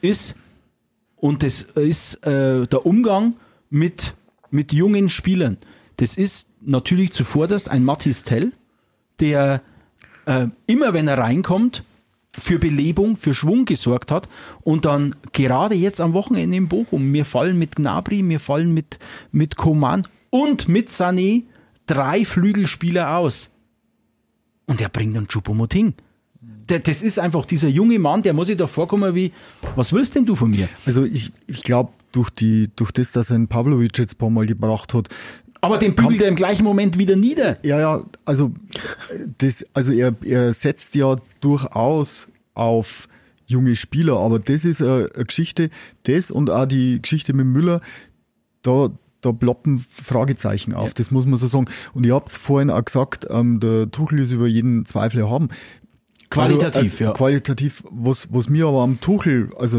[0.00, 0.34] ist,
[1.16, 3.34] und das ist äh, der Umgang
[3.70, 4.14] mit,
[4.50, 5.58] mit jungen Spielern.
[5.96, 8.52] Das ist natürlich zuvorderst ein Mathis Tell,
[9.20, 9.62] der
[10.26, 11.84] äh, immer, wenn er reinkommt,
[12.38, 14.28] für Belebung, für Schwung gesorgt hat
[14.62, 18.98] und dann gerade jetzt am Wochenende in Bochum, mir fallen mit Gnabry, mir fallen mit,
[19.30, 21.42] mit Coman und mit Sané
[21.86, 23.50] drei Flügelspieler aus.
[24.66, 25.94] Und er bringt dann Choupo-Moting.
[26.66, 29.32] Das ist einfach dieser junge Mann, der muss sich da vorkommen wie,
[29.76, 30.68] was willst denn du von mir?
[30.86, 32.30] Also ich, ich glaube, durch,
[32.76, 35.08] durch das, dass er einen Pavlovic jetzt ein paar Mal gebracht hat,
[35.62, 37.56] aber den bügelt er im gleichen Moment wieder nieder.
[37.64, 38.52] Ja, ja, also,
[39.38, 43.08] das, also er, er setzt ja durchaus auf
[43.46, 45.70] junge Spieler, aber das ist eine, eine Geschichte,
[46.02, 47.80] das und auch die Geschichte mit Müller,
[48.62, 48.90] da,
[49.20, 50.94] da ploppen Fragezeichen auf, ja.
[50.96, 51.66] das muss man so sagen.
[51.94, 55.48] Und ihr habt vorhin auch gesagt, ähm, der Tuchel ist über jeden Zweifel erhaben.
[56.28, 57.12] Qualitativ, also, also, ja.
[57.12, 59.78] Qualitativ, was, was mir aber am Tuchel, also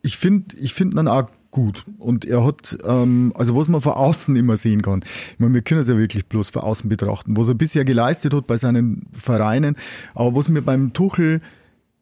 [0.00, 1.84] ich finde ich finde dann auch gut.
[1.98, 5.62] Und er hat, ähm, also was man von außen immer sehen kann, ich meine, wir
[5.62, 9.06] können es ja wirklich bloß von außen betrachten, was er bisher geleistet hat bei seinen
[9.12, 9.76] Vereinen,
[10.14, 11.40] aber was mir beim Tuchel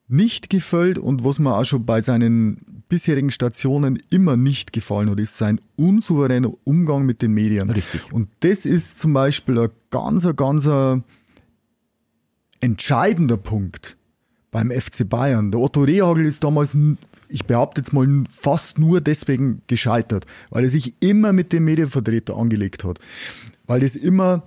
[0.09, 5.21] nicht gefällt und was mir auch schon bei seinen bisherigen Stationen immer nicht gefallen hat,
[5.21, 7.71] ist sein unsouveräner Umgang mit den Medien.
[7.71, 8.13] Richtig.
[8.13, 10.69] Und das ist zum Beispiel ein ganz, ganz
[12.61, 13.97] entscheidender Punkt
[14.51, 15.53] beim FC Bayern.
[15.53, 16.77] Der Otto Rehagel ist damals
[17.31, 22.37] ich behaupte jetzt mal, fast nur deswegen gescheitert, weil er sich immer mit dem Medienvertreter
[22.37, 22.99] angelegt hat.
[23.67, 24.43] Weil das immer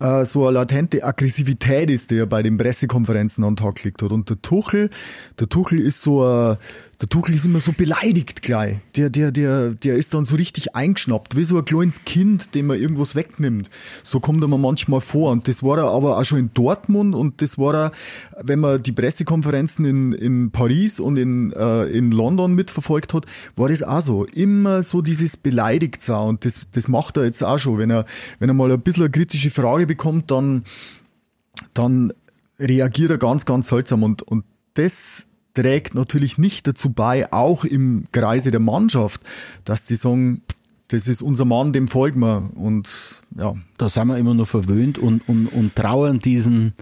[0.00, 4.02] äh, so eine latente Aggressivität ist, die er bei den Pressekonferenzen an den Tag gelegt
[4.02, 4.12] hat.
[4.12, 4.90] Und der Tuchel,
[5.38, 6.56] der Tuchel ist so ein,
[7.00, 8.78] der Tuchel ist immer so beleidigt gleich.
[8.94, 12.66] Der, der, der, der ist dann so richtig eingeschnappt, wie so ein kleines Kind, dem
[12.66, 13.70] man irgendwas wegnimmt.
[14.02, 15.32] So kommt er mir manchmal vor.
[15.32, 17.92] Und das war er aber auch schon in Dortmund und das war er,
[18.42, 23.24] wenn man die Pressekonferenzen in, in Paris und in, äh, in London mitverfolgt hat,
[23.56, 24.24] war das auch so.
[24.26, 26.28] Immer so dieses Beleidigtsein.
[26.28, 27.78] Und das, das macht er jetzt auch schon.
[27.78, 28.04] Wenn er,
[28.40, 30.64] wenn er mal ein bisschen eine kritische Frage bekommt, dann,
[31.72, 32.12] dann
[32.58, 34.02] reagiert er ganz, ganz seltsam.
[34.02, 34.44] Und, und
[34.74, 39.20] das trägt natürlich nicht dazu bei, auch im Kreise der Mannschaft,
[39.64, 40.42] dass die sagen,
[40.90, 42.50] das ist unser Mann, dem folgen wir.
[42.54, 43.54] Und ja.
[43.78, 46.74] Da sind wir immer noch verwöhnt und, und, und trauern diesen,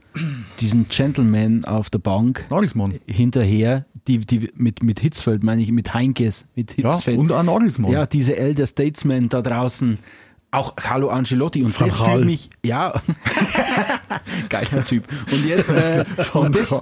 [0.60, 2.94] diesen Gentleman auf der Bank Nagelsmann.
[3.06, 7.16] hinterher, die, die mit, mit Hitzfeld, meine ich, mit Heinkes, mit Hitzfeld.
[7.16, 7.92] Ja, und auch Nagelsmann.
[7.92, 9.98] Ja, diese Elder Statesman da draußen.
[10.51, 13.03] Auch Carlo Ancelotti und Van das fühlt mich, ja,
[14.49, 15.05] geiler Typ.
[15.30, 16.72] Und jetzt, äh, und das,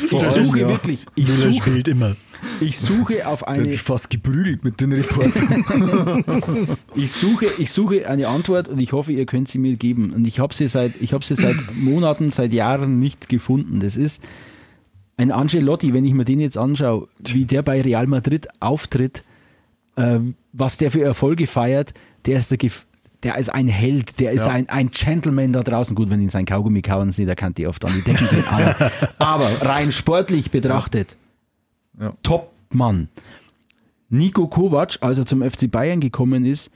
[0.00, 0.68] ich suche ja.
[0.68, 2.16] wirklich, ich Müller suche, spielt immer.
[2.60, 3.58] Ich suche auf eine.
[3.58, 6.76] Der hat sich fast geprügelt mit den Reportern.
[6.94, 10.12] ich suche, ich suche eine Antwort und ich hoffe, ihr könnt sie mir geben.
[10.12, 13.80] Und ich habe sie seit, ich habe sie seit Monaten, seit Jahren nicht gefunden.
[13.80, 14.22] Das ist
[15.16, 19.22] ein Ancelotti, wenn ich mir den jetzt anschaue, wie der bei Real Madrid auftritt,
[19.96, 20.18] äh,
[20.52, 21.94] was der für Erfolge feiert,
[22.26, 22.58] der ist der,
[23.24, 24.52] der ist ein Held, der ist ja.
[24.52, 25.96] ein, ein Gentleman da draußen.
[25.96, 28.44] Gut, wenn ihn sein Kaugummi kauen sieht, da kann die oft an die Decke gehen.
[28.48, 31.16] Aber, aber rein sportlich betrachtet,
[31.98, 32.12] ja.
[32.22, 33.08] Top-Mann.
[34.10, 36.70] Nico Kovac, als er zum FC Bayern gekommen ist,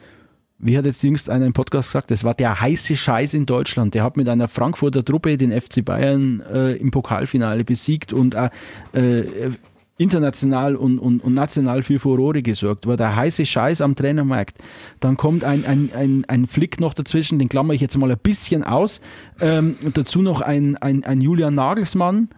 [0.59, 3.95] wie hat jetzt jüngst einer im Podcast gesagt, das war der heiße Scheiß in Deutschland.
[3.95, 8.51] Der hat mit einer Frankfurter Truppe den FC Bayern äh, im Pokalfinale besiegt und äh,
[8.93, 9.53] äh,
[9.99, 14.57] international und, und, und national für Furore gesorgt, war der heiße Scheiß am Trainermarkt.
[15.01, 18.19] Dann kommt ein, ein, ein, ein Flick noch dazwischen, den klammer ich jetzt mal ein
[18.19, 19.01] bisschen aus.
[19.41, 22.29] Ähm, dazu noch ein, ein, ein Julian Nagelsmann,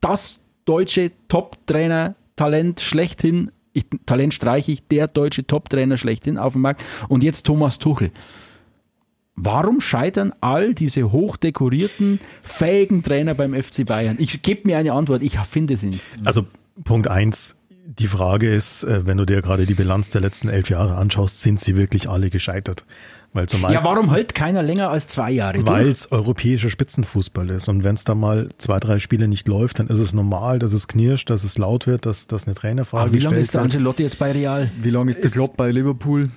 [0.00, 6.62] das deutsche Top-Trainer, Talent schlechthin, ich, Talent streiche ich, der deutsche Top-Trainer schlechthin auf dem
[6.62, 6.84] Markt.
[7.08, 8.10] Und jetzt Thomas Tuchel.
[9.36, 14.16] Warum scheitern all diese hochdekorierten, fähigen Trainer beim FC Bayern?
[14.20, 16.04] Ich gebe mir eine Antwort, ich finde sie nicht.
[16.24, 16.46] Also
[16.82, 17.56] Punkt eins,
[17.86, 21.40] die Frage ist, äh, wenn du dir gerade die Bilanz der letzten elf Jahre anschaust,
[21.42, 22.84] sind sie wirklich alle gescheitert?
[23.34, 25.66] Weil zumeist, ja, warum hält keiner länger als zwei Jahre?
[25.66, 27.68] Weil es europäischer Spitzenfußball ist.
[27.68, 30.72] Und wenn es da mal zwei, drei Spiele nicht läuft, dann ist es normal, dass
[30.72, 34.04] es knirscht, dass es laut wird, dass, dass eine Trainerfrage Wie lange ist der Angelotti
[34.04, 34.70] jetzt bei Real?
[34.80, 36.30] Wie lange ist der Klopp bei Liverpool?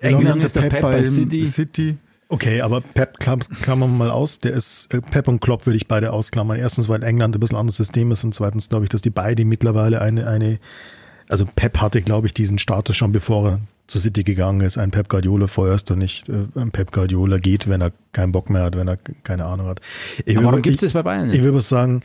[0.00, 1.44] Wie lange ist der Pep, Pep bei City?
[1.44, 1.98] City?
[2.30, 4.38] Okay, aber Pep klammern wir mal aus.
[4.38, 6.58] Der ist äh, Pep und Klopp würde ich beide ausklammern.
[6.58, 9.44] Erstens, weil England ein bisschen anderes System ist und zweitens glaube ich, dass die beide
[9.44, 10.58] mittlerweile eine eine
[11.28, 14.78] also Pep hatte, glaube ich, diesen Status schon bevor er zu City gegangen ist.
[14.78, 18.50] Ein Pep Guardiola feuerst und nicht äh, ein Pep Guardiola geht, wenn er keinen Bock
[18.50, 19.80] mehr hat, wenn er keine Ahnung hat.
[20.26, 21.36] Ich Aber warum gibt es bei Bayern nicht?
[21.36, 22.02] Ich würde sagen,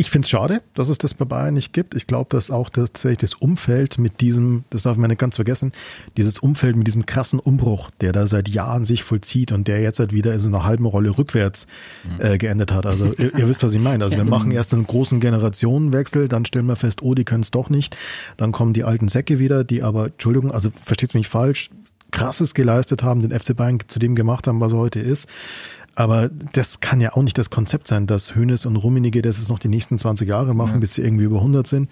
[0.00, 1.94] ich finde es schade, dass es das bei Bayern nicht gibt.
[1.94, 5.72] Ich glaube, dass auch tatsächlich das Umfeld mit diesem, das darf man nicht ganz vergessen,
[6.16, 9.98] dieses Umfeld mit diesem krassen Umbruch, der da seit Jahren sich vollzieht und der jetzt
[9.98, 11.66] halt wieder in so einer halben Rolle rückwärts
[12.02, 12.24] mhm.
[12.24, 12.86] äh, geendet hat.
[12.86, 14.02] Also ihr, ihr, wisst, was ich meine.
[14.02, 17.50] Also wir machen erst einen großen Generationenwechsel, dann stellen wir fest, oh, die können es
[17.50, 17.94] doch nicht.
[18.38, 21.68] Dann kommen die alten Säcke wieder, die aber, Entschuldigung, also versteht's mich falsch,
[22.10, 25.28] krasses geleistet haben, den FC Bayern zu dem gemacht haben, was er heute ist.
[25.94, 29.48] Aber das kann ja auch nicht das Konzept sein, dass Hönes und Rummenigge das es
[29.48, 30.78] noch die nächsten 20 Jahre machen, ja.
[30.78, 31.90] bis sie irgendwie über 100 sind.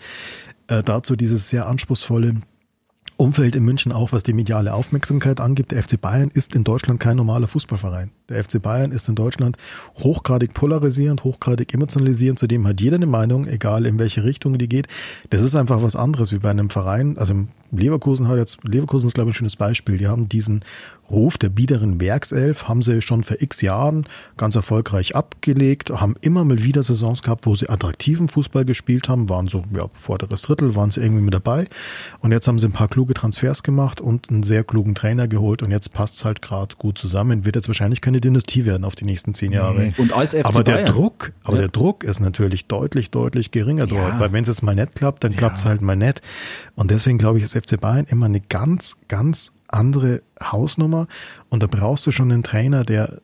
[0.68, 2.36] Äh, dazu dieses sehr anspruchsvolle
[3.16, 5.72] Umfeld in München auch, was die mediale Aufmerksamkeit angibt.
[5.72, 8.12] Der FC Bayern ist in Deutschland kein normaler Fußballverein.
[8.28, 9.56] Der FC Bayern ist in Deutschland
[9.96, 12.38] hochgradig polarisierend, hochgradig emotionalisierend.
[12.38, 14.86] Zudem hat jeder eine Meinung, egal in welche Richtung die geht.
[15.30, 17.16] Das ist einfach was anderes wie bei einem Verein.
[17.16, 19.96] Also Leverkusen hat jetzt, Leverkusen ist glaube ich ein schönes Beispiel.
[19.96, 20.62] Die haben diesen
[21.10, 24.04] Ruf der biederen Werkself haben sie schon vor x Jahren
[24.36, 29.30] ganz erfolgreich abgelegt, haben immer mal wieder Saisons gehabt, wo sie attraktiven Fußball gespielt haben,
[29.30, 31.66] waren so, ja, vorderes Drittel, waren sie irgendwie mit dabei.
[32.20, 35.62] Und jetzt haben sie ein paar kluge Transfers gemacht und einen sehr klugen Trainer geholt
[35.62, 37.46] und jetzt passt es halt gerade gut zusammen.
[37.46, 39.92] Wird jetzt wahrscheinlich keine Dynastie werden auf die nächsten zehn Jahre.
[39.98, 40.86] Und als FC aber der Bayern.
[40.86, 41.62] Druck, aber ja.
[41.62, 43.94] der Druck ist natürlich deutlich, deutlich geringer ja.
[43.94, 45.38] dort, weil wenn es jetzt mal nett klappt, dann ja.
[45.38, 46.22] klappt es halt mal nett.
[46.74, 51.06] Und deswegen glaube ich, ist FC Bayern immer eine ganz, ganz andere Hausnummer.
[51.48, 53.20] Und da brauchst du schon einen Trainer, der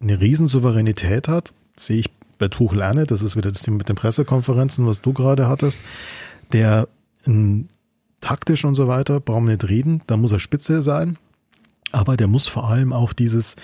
[0.00, 1.52] eine Riesensouveränität hat.
[1.74, 5.02] Das sehe ich bei Tuchel Erne, das ist wieder das Thema mit den Pressekonferenzen, was
[5.02, 5.78] du gerade hattest,
[6.52, 6.88] der
[7.24, 7.68] m,
[8.20, 11.16] taktisch und so weiter, brauchen wir nicht reden, da muss er Spitze sein,
[11.92, 13.56] aber der muss vor allem auch dieses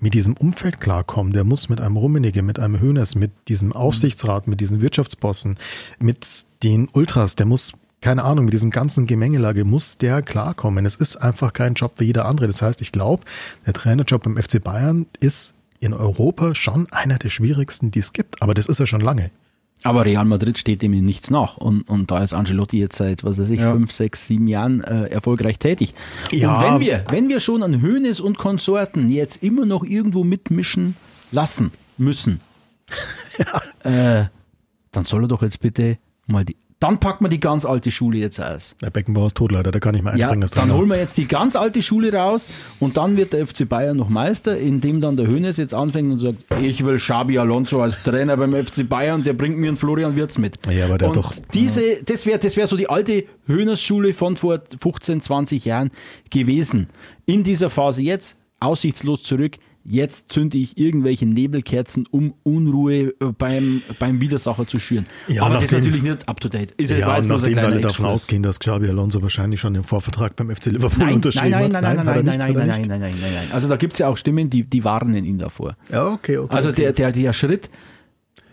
[0.00, 1.32] mit diesem Umfeld klarkommen.
[1.32, 5.56] Der muss mit einem Rummenigge, mit einem Höhners, mit diesem Aufsichtsrat, mit diesen Wirtschaftsbossen,
[5.98, 7.72] mit den Ultras, der muss
[8.02, 10.86] keine Ahnung, mit diesem ganzen Gemengelage muss der klarkommen.
[10.86, 12.46] Es ist einfach kein Job wie jeder andere.
[12.46, 13.24] Das heißt, ich glaube,
[13.64, 18.42] der Trainerjob beim FC Bayern ist in Europa schon einer der schwierigsten, die es gibt.
[18.42, 19.30] Aber das ist ja schon lange.
[19.82, 21.56] Aber Real Madrid steht dem in nichts nach.
[21.58, 23.72] Und, und da ist Angelotti jetzt seit, was weiß ich, ja.
[23.72, 25.94] fünf, sechs, sieben Jahren äh, erfolgreich tätig.
[26.32, 26.56] Ja.
[26.56, 30.96] Und wenn wir, wenn wir schon an Hönes und Konsorten jetzt immer noch irgendwo mitmischen
[31.30, 32.40] lassen müssen,
[33.84, 34.20] ja.
[34.22, 34.28] äh,
[34.92, 38.18] dann soll er doch jetzt bitte mal die dann packen wir die ganz alte Schule
[38.18, 38.76] jetzt aus.
[38.82, 40.42] Der Beckenbauer ist tot, leider, der kann nicht mehr einspringen.
[40.42, 42.50] Ja, dann holen wir jetzt die ganz alte Schule raus
[42.80, 46.20] und dann wird der FC Bayern noch Meister, indem dann der Hönes jetzt anfängt und
[46.20, 50.16] sagt, ich will Xabi Alonso als Trainer beim FC Bayern, der bringt mir einen Florian
[50.16, 50.58] Wirtz mit.
[50.70, 51.32] Ja, aber der und doch.
[51.54, 55.90] Diese, das wäre das wär so die alte Hönes-Schule von vor 15, 20 Jahren
[56.30, 56.88] gewesen.
[57.24, 59.56] In dieser Phase jetzt, aussichtslos zurück,
[59.88, 65.06] jetzt zünde ich irgendwelche Nebelkerzen, um Unruhe äh, beim, beim Widersacher zu schüren.
[65.28, 66.72] Ja, Aber nachdem, das ist natürlich nicht up to date.
[66.72, 70.54] Ist ja, und nachdem alle davon ausgehen, dass Xabi Alonso wahrscheinlich schon den Vorvertrag beim
[70.54, 72.04] FC Liverpool nein, unterschrieben nein, nein, nein, hat.
[72.04, 73.48] Nein, nein, nein, nein, nein, nein, nein, nein, nein, nein.
[73.52, 75.76] Also da gibt es ja auch Stimmen, die, die warnen ihn davor.
[75.90, 76.54] Ja, okay, okay.
[76.54, 76.82] Also okay.
[76.82, 77.70] Der, der, der Schritt,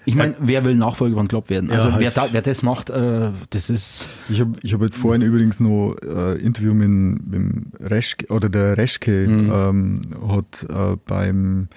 [0.06, 1.72] ich meine, wer will Nachfolger von Klopp werden?
[1.72, 4.08] Also ja, wer, da, wer, das macht, äh, das ist.
[4.30, 8.78] Ich habe ich hab jetzt vorhin übrigens noch äh, Interview mit, mit Reschke oder der
[8.78, 9.52] Reschke mhm.
[9.52, 11.68] ähm, hat äh, beim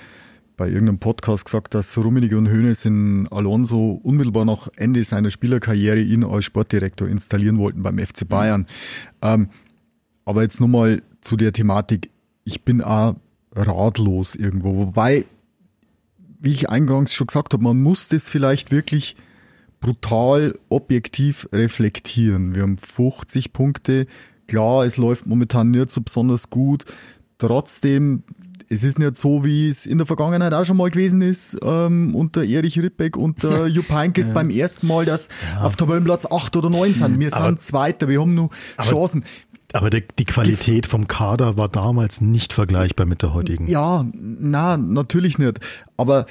[0.57, 6.01] bei irgendeinem Podcast gesagt, dass Rummenigge und Höhnes in Alonso unmittelbar nach Ende seiner Spielerkarriere
[6.01, 8.63] ihn als Sportdirektor installieren wollten beim FC Bayern.
[8.63, 8.67] Mhm.
[9.23, 9.49] Ähm,
[10.25, 12.11] aber jetzt nochmal zu der Thematik.
[12.45, 13.17] Ich bin auch
[13.55, 14.77] ratlos irgendwo.
[14.77, 15.27] Wobei,
[16.41, 19.17] wie ich eingangs schon gesagt habe, man muss das vielleicht wirklich
[19.81, 22.55] brutal objektiv reflektieren.
[22.55, 24.07] Wir haben 50 Punkte.
[24.47, 26.85] Klar, es läuft momentan nicht so besonders gut.
[27.39, 28.23] Trotzdem
[28.69, 32.15] es ist nicht so, wie es in der Vergangenheit auch schon mal gewesen ist, ähm,
[32.15, 34.33] unter Erich Ripbeck und Jupp Heynckes ja.
[34.33, 35.63] beim ersten Mal, dass ja.
[35.63, 37.21] auf Tabellenplatz 8 oder 9 sind.
[37.21, 39.25] Wir aber, sind Zweiter, wir haben nur Chancen.
[39.73, 43.67] Aber die, die Qualität vom Kader war damals nicht vergleichbar mit der heutigen.
[43.67, 45.61] Ja, na, natürlich nicht.
[45.97, 46.27] Aber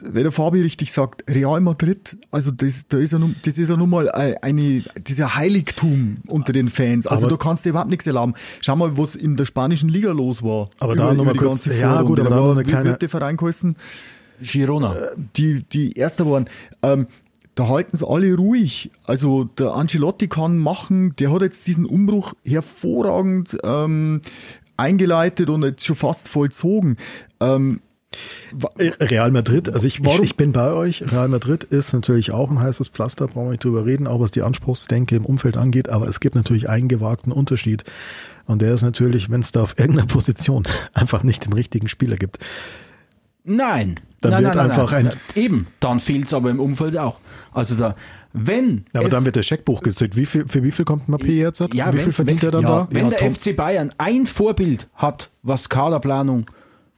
[0.00, 3.70] wenn der Fabi richtig sagt, Real Madrid, also das, da ist ja nun, das ist
[3.70, 7.06] ja nun mal eine, dieser Heiligtum unter den Fans.
[7.06, 8.34] Also aber, du kannst dir überhaupt nichts erlauben.
[8.60, 10.68] Schau mal, was in der spanischen Liga los war.
[10.78, 12.96] Aber über, da nochmal kurz, ja gut, aber da noch eine kleine...
[12.96, 13.76] Der Verein geheißen?
[14.40, 14.94] Girona.
[14.94, 16.46] Äh, die, die Erster waren.
[16.82, 17.06] Ähm,
[17.54, 18.90] da halten sie alle ruhig.
[19.04, 24.20] Also der Ancelotti kann machen, der hat jetzt diesen Umbruch hervorragend ähm,
[24.76, 26.96] eingeleitet und jetzt schon fast vollzogen.
[27.40, 27.80] Ähm,
[28.78, 31.02] äh, Real Madrid, also ich, ich, ich, bin bei euch.
[31.10, 34.30] Real Madrid ist natürlich auch ein heißes Pflaster, brauchen wir nicht drüber reden, auch was
[34.30, 37.84] die Anspruchsdenke im Umfeld angeht, aber es gibt natürlich einen gewagten Unterschied.
[38.46, 42.16] Und der ist natürlich, wenn es da auf irgendeiner Position einfach nicht den richtigen Spieler
[42.16, 42.38] gibt.
[43.44, 43.96] Nein.
[44.30, 45.08] Dann nein, wird nein, einfach nein.
[45.08, 45.12] ein.
[45.34, 47.20] Eben, dann fehlt es aber im Umfeld auch.
[47.52, 47.94] Also da,
[48.32, 48.84] wenn.
[48.92, 50.16] Ja, aber dann wird der Scheckbuch gezückt.
[50.16, 51.60] Wie viel, für wie viel kommt Mappé jetzt?
[51.60, 52.88] Ja, wie wenn, viel verdient wenn, er dann ja, da?
[52.90, 56.46] Wenn ja, der FC Bayern ein Vorbild hat, was Kaderplanung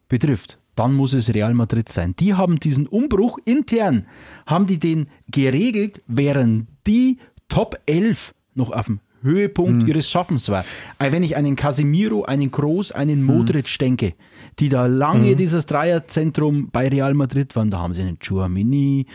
[0.08, 2.14] betrifft, dann muss es Real Madrid sein.
[2.18, 4.06] Die haben diesen Umbruch intern,
[4.46, 7.18] haben die den geregelt, während die
[7.48, 9.88] Top 11 noch auf dem Höhepunkt mhm.
[9.88, 10.64] ihres Schaffens war.
[10.98, 13.26] Wenn ich einen Casemiro, einen Groß, einen mhm.
[13.26, 13.78] Modric mhm.
[13.84, 14.14] denke,
[14.58, 15.36] die da lange mhm.
[15.36, 19.06] dieses Dreierzentrum bei Real Madrid waren, da haben sie einen Chouamini,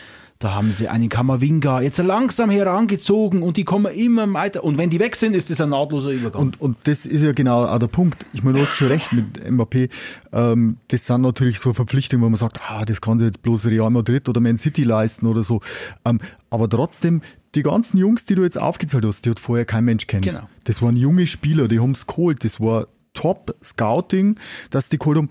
[0.42, 4.64] Da haben sie einen Kamavinga jetzt langsam herangezogen und die kommen immer weiter.
[4.64, 6.42] Und wenn die weg sind, ist das ein nahtloser Übergang.
[6.42, 8.26] Und, und das ist ja genau auch der Punkt.
[8.34, 9.92] Ich meine, du hast schon recht mit Mbappé.
[10.34, 13.68] Ähm, das sind natürlich so Verpflichtungen, wo man sagt, ah, das kann sich jetzt bloß
[13.68, 15.62] Real Madrid oder Man City leisten oder so.
[16.06, 17.22] Ähm, aber trotzdem,
[17.56, 20.26] die ganzen Jungs, die du jetzt aufgezählt hast, die hat vorher kein Mensch kennt.
[20.26, 20.48] Genau.
[20.64, 22.44] Das waren junge Spieler, die haben es geholt.
[22.44, 24.40] Das war Top-Scouting,
[24.70, 25.30] dass die geholt haben.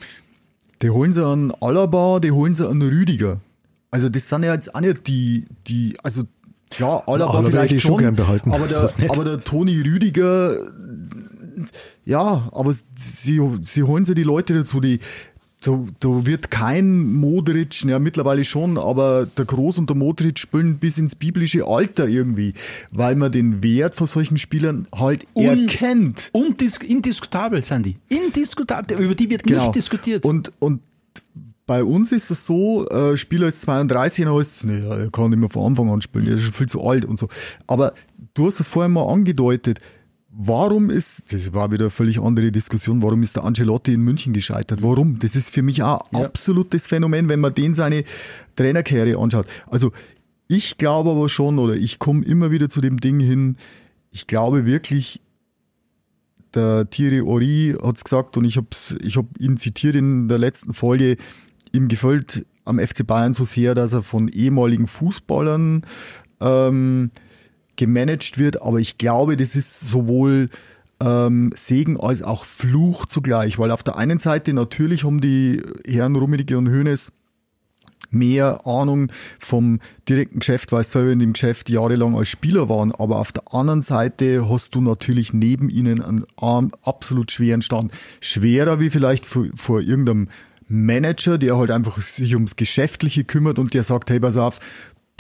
[0.83, 3.41] Die holen sie an Alaba, die holen sie an Rüdiger.
[3.91, 6.23] Also das sind ja jetzt auch nicht die, die also
[6.79, 10.57] ja, Alaba, Alaba vielleicht ich schon schon, gern behalten, aber, der, aber der Toni Rüdiger,
[12.05, 15.01] ja, aber sie, sie holen sie die Leute dazu, die
[15.63, 20.79] da, da wird kein Modric, ja mittlerweile schon, aber der Groß und der Modric spielen
[20.79, 22.55] bis ins biblische Alter irgendwie,
[22.91, 26.31] weil man den Wert von solchen Spielern halt Un- erkennt.
[26.33, 27.97] Undis indiskutabel, Sandy.
[28.09, 29.01] Indiskutabel.
[29.03, 29.65] Über die wird Genau.
[29.65, 30.25] nicht diskutiert.
[30.25, 30.81] Und, und
[31.67, 35.39] bei uns ist es so, äh, Spieler ist 32 und heißt nee, er kann nicht
[35.39, 37.29] mehr von Anfang an spielen, er ist schon viel zu alt und so.
[37.67, 37.93] Aber
[38.35, 39.79] du hast es vorher mal angedeutet,
[40.33, 44.33] warum ist, das war wieder eine völlig andere Diskussion, warum ist der Ancelotti in München
[44.33, 44.83] gescheitert?
[44.83, 45.19] Warum?
[45.19, 46.25] Das ist für mich auch Ja.
[46.25, 48.05] absolutes Phänomen, wenn man den seine
[48.57, 49.47] Trainerkarriere anschaut.
[49.69, 49.93] Also
[50.49, 53.57] ich glaube aber schon, oder ich komme immer wieder zu dem Ding hin,
[54.11, 55.21] ich glaube wirklich,
[56.55, 58.67] der Thierry Ori hat es gesagt und ich habe
[59.03, 61.17] ich hab ihn zitiert in der letzten Folge,
[61.73, 65.83] ihm gefällt am FC Bayern so sehr, dass er von ehemaligen Fußballern
[66.41, 67.11] ähm,
[67.81, 70.51] gemanagt wird, aber ich glaube, das ist sowohl
[71.01, 76.15] ähm, Segen als auch Fluch zugleich, weil auf der einen Seite natürlich haben die Herren
[76.15, 77.11] Rummenigge und Hoeneß
[78.11, 82.93] mehr Ahnung vom direkten Geschäft, weil sie selber in dem Geschäft jahrelang als Spieler waren.
[82.93, 87.93] Aber auf der anderen Seite hast du natürlich neben ihnen einen absolut schweren Stand.
[88.21, 90.29] Schwerer wie vielleicht vor, vor irgendeinem
[90.67, 94.61] Manager, der halt einfach sich ums Geschäftliche kümmert und der sagt, hey, pass auf,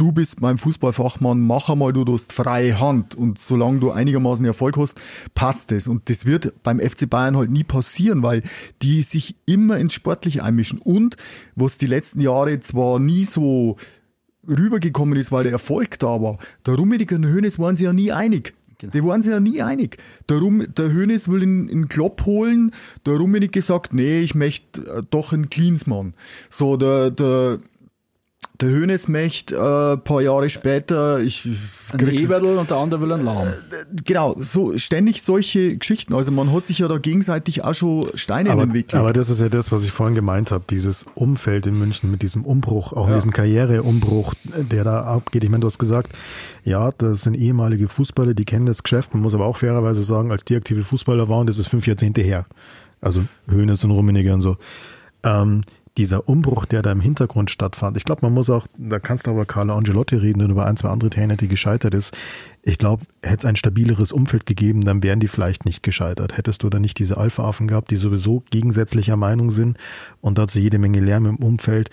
[0.01, 4.78] du bist mein Fußballfachmann, mach einmal, du hast freie Hand und solange du einigermaßen Erfolg
[4.78, 4.98] hast,
[5.34, 5.86] passt es.
[5.86, 8.42] Und das wird beim FC Bayern halt nie passieren, weil
[8.80, 10.78] die sich immer ins Sportliche einmischen.
[10.78, 11.16] Und
[11.55, 13.76] was die letzten Jahre zwar nie so
[14.48, 18.11] rübergekommen ist, weil der Erfolg da war, der Rummenigge und Hönes waren sie ja nie
[18.11, 18.55] einig.
[18.82, 19.98] Die waren sich ja nie einig.
[20.30, 22.72] Der, Rum, der Hönes will in, in Klopp holen,
[23.05, 26.14] der Rummenigge sagt, nee, ich möchte äh, doch einen Klinsmann.
[26.48, 27.59] So, der, der,
[28.61, 31.48] der Hönes möchte äh, ein paar Jahre später, ich
[31.92, 33.48] ein Eberl und der andere will ein Lahm.
[34.04, 36.14] genau, so ständig solche Geschichten.
[36.14, 39.00] Also man hat sich ja da gegenseitig auch schon Steine Aber, in den Weg gelegt.
[39.00, 42.22] aber das ist ja das, was ich vorhin gemeint habe, dieses Umfeld in München mit
[42.22, 45.42] diesem Umbruch, auch mit diesem Karriereumbruch, der da abgeht.
[45.42, 46.12] Ich meine, du hast gesagt,
[46.64, 49.14] ja, das sind ehemalige Fußballer, die kennen das Geschäft.
[49.14, 52.20] Man muss aber auch fairerweise sagen, als die aktive Fußballer waren, das ist fünf Jahrzehnte
[52.20, 52.46] her.
[53.00, 54.56] Also Hönes und Rummenigge und so.
[55.22, 55.62] Ähm,
[56.01, 59.32] dieser Umbruch, der da im Hintergrund stattfand, ich glaube, man muss auch, da kannst du
[59.32, 62.16] aber Carlo Angelotti reden und über ein, zwei andere Trainer, die gescheitert ist.
[62.62, 66.38] Ich glaube, hätte es ein stabileres Umfeld gegeben, dann wären die vielleicht nicht gescheitert.
[66.38, 69.76] Hättest du da nicht diese Alpha-Affen gehabt, die sowieso gegensätzlicher Meinung sind
[70.22, 71.90] und dazu jede Menge Lärm im Umfeld.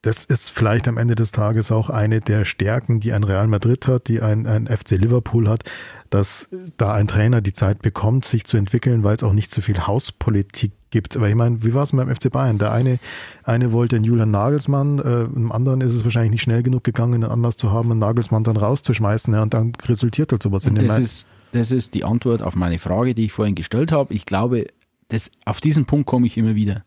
[0.00, 3.86] Das ist vielleicht am Ende des Tages auch eine der Stärken, die ein Real Madrid
[3.86, 5.64] hat, die ein, ein FC Liverpool hat,
[6.08, 6.48] dass
[6.78, 9.86] da ein Trainer die Zeit bekommt, sich zu entwickeln, weil es auch nicht so viel
[9.86, 11.16] Hauspolitik gibt.
[11.16, 12.58] Aber ich meine, wie war es beim FC Bayern?
[12.58, 12.98] Der eine,
[13.42, 17.14] eine wollte einen Julian Nagelsmann, äh, im anderen ist es wahrscheinlich nicht schnell genug gegangen,
[17.14, 20.74] einen Anlass zu haben, einen Nagelsmann dann rauszuschmeißen, ja, und dann resultiert halt sowas in
[20.74, 23.92] Und den das ist, das ist die Antwort auf meine Frage, die ich vorhin gestellt
[23.92, 24.14] habe.
[24.14, 24.66] Ich glaube,
[25.08, 26.84] das, auf diesen Punkt komme ich immer wieder.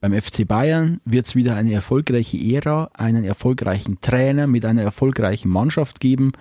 [0.00, 5.50] Beim FC Bayern wird es wieder eine erfolgreiche Ära, einen erfolgreichen Trainer mit einer erfolgreichen
[5.50, 6.32] Mannschaft geben,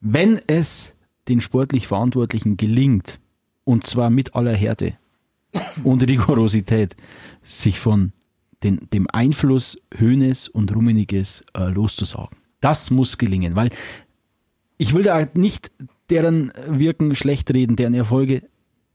[0.00, 0.92] wenn es
[1.28, 3.20] den sportlich Verantwortlichen gelingt,
[3.64, 4.94] und zwar mit aller Härte
[5.84, 6.96] und Rigorosität,
[7.42, 8.12] sich von
[8.62, 12.36] den, dem Einfluss Höhnes und Rummeniges äh, loszusagen.
[12.60, 13.70] Das muss gelingen, weil
[14.76, 15.70] ich will da nicht
[16.10, 18.42] deren Wirken schlecht reden, deren Erfolge,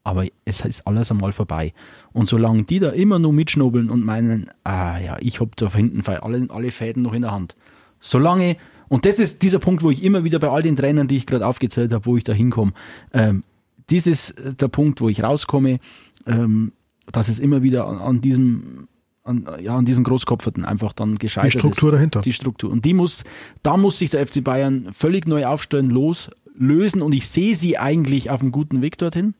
[0.03, 1.73] aber es ist alles einmal vorbei.
[2.13, 6.05] Und solange die da immer nur mitschnobeln und meinen, ah ja, ich hab da hinten
[6.07, 7.55] alle, alle Fäden noch in der Hand.
[7.99, 11.15] Solange, und das ist dieser Punkt, wo ich immer wieder bei all den Trainern, die
[11.15, 12.73] ich gerade aufgezählt habe, wo ich da hinkomme,
[13.13, 13.43] ähm,
[13.87, 15.79] das ist der Punkt, wo ich rauskomme,
[16.25, 16.71] ähm,
[17.11, 18.87] dass es immer wieder an, an diesem
[19.23, 21.95] an, ja, an diesen Großkopferten einfach dann gescheitert Die Struktur ist.
[21.95, 22.21] dahinter.
[22.21, 22.71] Die Struktur.
[22.71, 23.23] Und die muss,
[23.63, 27.01] da muss sich der FC Bayern völlig neu aufstellen, loslösen.
[27.01, 29.33] Und ich sehe sie eigentlich auf einem guten Weg dorthin.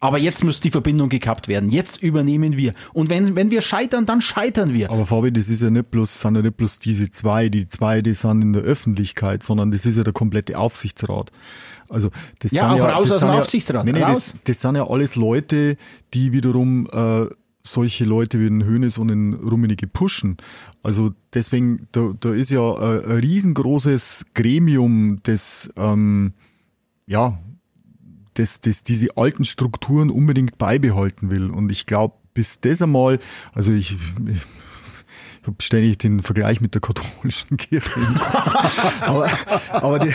[0.00, 1.70] Aber jetzt muss die Verbindung gekappt werden.
[1.70, 2.72] Jetzt übernehmen wir.
[2.92, 4.90] Und wenn, wenn wir scheitern, dann scheitern wir.
[4.90, 8.00] Aber Fabi, das ist ja nicht bloß, sind ja nicht bloß diese zwei, die zwei,
[8.00, 11.32] die sind in der Öffentlichkeit, sondern das ist ja der komplette Aufsichtsrat.
[11.88, 14.00] Also das Ja, sind auch ja, raus das aus sind dem ja, Aufsichtsrat, Nee, nee,
[14.00, 15.76] das, das sind ja alles Leute,
[16.14, 17.26] die wiederum äh,
[17.64, 20.36] solche Leute wie den Hönes und den Rummenigge pushen.
[20.82, 26.34] Also deswegen, da, da ist ja ein, ein riesengroßes Gremium, das ähm,
[27.06, 27.38] ja,
[28.38, 31.50] das, das diese alten Strukturen unbedingt beibehalten will.
[31.50, 33.18] Und ich glaube, bis das einmal,
[33.52, 37.90] also ich, ich habe ständig den Vergleich mit der katholischen Kirche.
[39.00, 39.28] aber
[39.72, 40.12] aber die,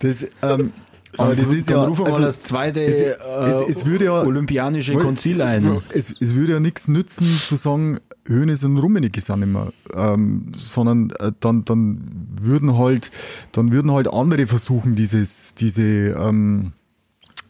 [0.00, 0.72] das, ähm,
[1.16, 1.82] aber das ist ja.
[1.84, 3.16] rufen also, das zweite es- äh,
[3.48, 5.80] es- es würde ja- olympianische Konzil ein.
[5.92, 7.98] es, es würde ja nichts nützen zu sagen,
[8.28, 13.10] Hönes und Rummenigge sind immer, ähm, sondern äh, dann, dann würden halt,
[13.50, 16.72] dann würden halt andere versuchen, dieses, diese, ähm,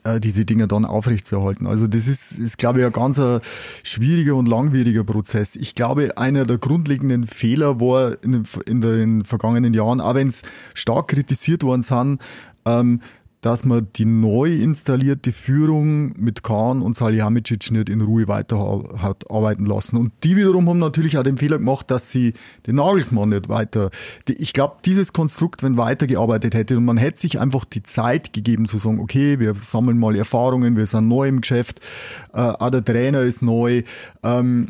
[0.05, 1.66] äh, diese Dinge dann aufrechtzuerhalten.
[1.66, 3.40] Also das ist, ist glaube ich, ein ganz ein
[3.82, 5.57] schwieriger und langwieriger Prozess.
[5.57, 10.28] Ich glaube, einer der grundlegenden Fehler war in den, in den vergangenen Jahren, auch wenn
[10.28, 10.42] es
[10.74, 12.20] stark kritisiert worden sind,
[12.66, 13.01] ähm,
[13.41, 19.03] dass man die neu installierte Führung mit Kahn und Salihamidzic nicht in Ruhe weiter ha-
[19.03, 19.97] hat arbeiten lassen.
[19.97, 22.34] Und die wiederum haben natürlich auch den Fehler gemacht, dass sie
[22.66, 23.91] den Nagelsmann nicht weiter.
[24.28, 28.66] Ich glaube, dieses Konstrukt, wenn weitergearbeitet hätte und man hätte sich einfach die Zeit gegeben
[28.68, 31.80] zu sagen, okay, wir sammeln mal Erfahrungen, wir sind neu im Geschäft,
[32.34, 33.84] äh, auch der Trainer ist neu.
[34.22, 34.68] Ähm,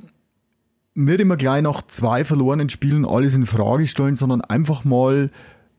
[0.95, 5.31] nicht immer gleich nach zwei verlorenen Spielen alles in Frage stellen, sondern einfach mal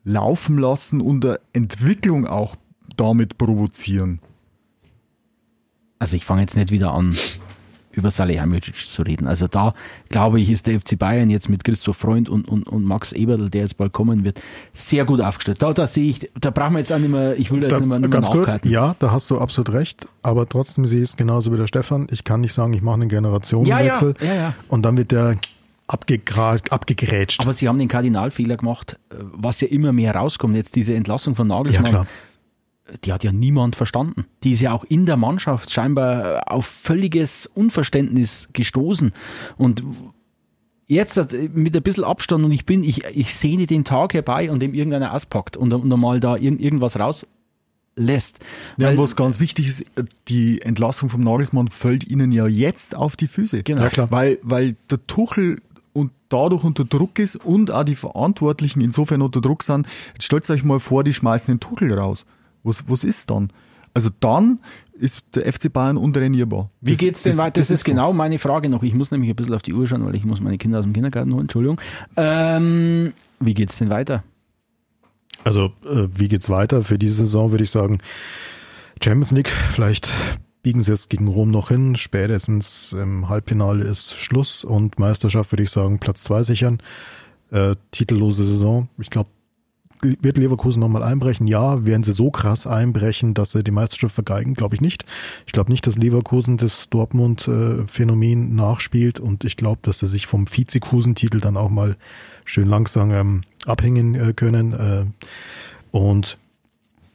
[0.03, 2.55] laufen lassen und eine Entwicklung auch
[2.97, 4.19] damit provozieren.
[5.99, 7.15] Also ich fange jetzt nicht wieder an,
[7.91, 9.27] über Salihamidzic zu reden.
[9.27, 9.73] Also da,
[10.09, 13.49] glaube ich, ist der FC Bayern jetzt mit Christoph Freund und, und, und Max Eberl,
[13.49, 14.41] der jetzt bald kommen wird,
[14.73, 15.61] sehr gut aufgestellt.
[15.61, 17.75] Da, da sehe ich, da brauchen wir jetzt auch nicht mehr, ich will da jetzt
[17.75, 20.85] Da, nicht mehr, nicht mehr ganz kurz, ja, da hast du absolut recht, aber trotzdem
[20.85, 22.07] sehe ich es genauso wie der Stefan.
[22.11, 24.53] Ich kann nicht sagen, ich mache einen Generationenwechsel Ja, ja, ja, ja.
[24.69, 25.37] und dann wird der
[25.87, 27.41] abgegrätscht.
[27.41, 30.55] Aber sie haben den Kardinalfehler gemacht, äh, was ja immer mehr rauskommt.
[30.55, 32.07] Jetzt diese Entlassung von ja, Nagelsmann, klar.
[33.03, 34.25] Die hat ja niemand verstanden.
[34.43, 39.11] Die ist ja auch in der Mannschaft scheinbar auf völliges Unverständnis gestoßen.
[39.57, 39.83] Und
[40.87, 44.59] jetzt mit ein bisschen Abstand und ich bin, ich, ich sehne den Tag herbei, an
[44.59, 48.39] dem irgendeiner auspackt und, und mal da irgend, irgendwas rauslässt.
[48.77, 49.85] Ja, was ganz wichtig ist,
[50.27, 53.63] die Entlassung vom Nagelsmann fällt ihnen ja jetzt auf die Füße.
[53.63, 53.83] Genau.
[53.83, 54.11] Ja, klar.
[54.11, 55.61] Weil, weil der Tuchel
[55.93, 59.87] und dadurch unter Druck ist und auch die Verantwortlichen insofern unter Druck sind.
[60.13, 62.25] Jetzt stellt euch mal vor, die schmeißen den Tuchel raus.
[62.63, 63.51] Was, was ist dann?
[63.93, 64.59] Also dann
[64.93, 66.69] ist der FC Bayern untrainierbar.
[66.79, 67.59] Wie Das- geht's denn das- weiter?
[67.61, 67.91] Das, ist so.
[67.91, 68.83] genau meine Frage noch.
[68.83, 70.85] Ich muss nämlich ein bisschen auf die Uhr schauen, weil ich muss meine Kinder aus
[70.85, 71.41] dem Kindergarten holen.
[71.43, 71.81] Entschuldigung.
[72.15, 74.23] Ähm, wie geht's denn weiter?
[75.43, 76.83] Also, äh, wie geht's weiter?
[76.83, 77.97] Für diese Saison würde ich sagen,
[79.03, 80.09] Champions League, vielleicht
[80.61, 81.95] biegen sie es gegen Rom noch hin.
[81.95, 86.77] Spätestens im Halbfinale ist Schluss und Meisterschaft würde ich sagen, Platz zwei sichern.
[87.49, 88.87] Äh, titellose Saison.
[88.99, 89.29] Ich glaube,
[90.01, 91.47] wird Leverkusen nochmal einbrechen?
[91.47, 91.85] Ja.
[91.85, 94.53] Werden sie so krass einbrechen, dass sie die Meisterschaft vergeigen?
[94.53, 95.05] Glaube ich nicht.
[95.45, 100.47] Ich glaube nicht, dass Leverkusen das Dortmund-Phänomen nachspielt und ich glaube, dass sie sich vom
[100.47, 101.97] Vizekusen-Titel dann auch mal
[102.45, 104.73] schön langsam ähm, abhängen äh, können.
[104.73, 105.05] Äh,
[105.91, 106.37] und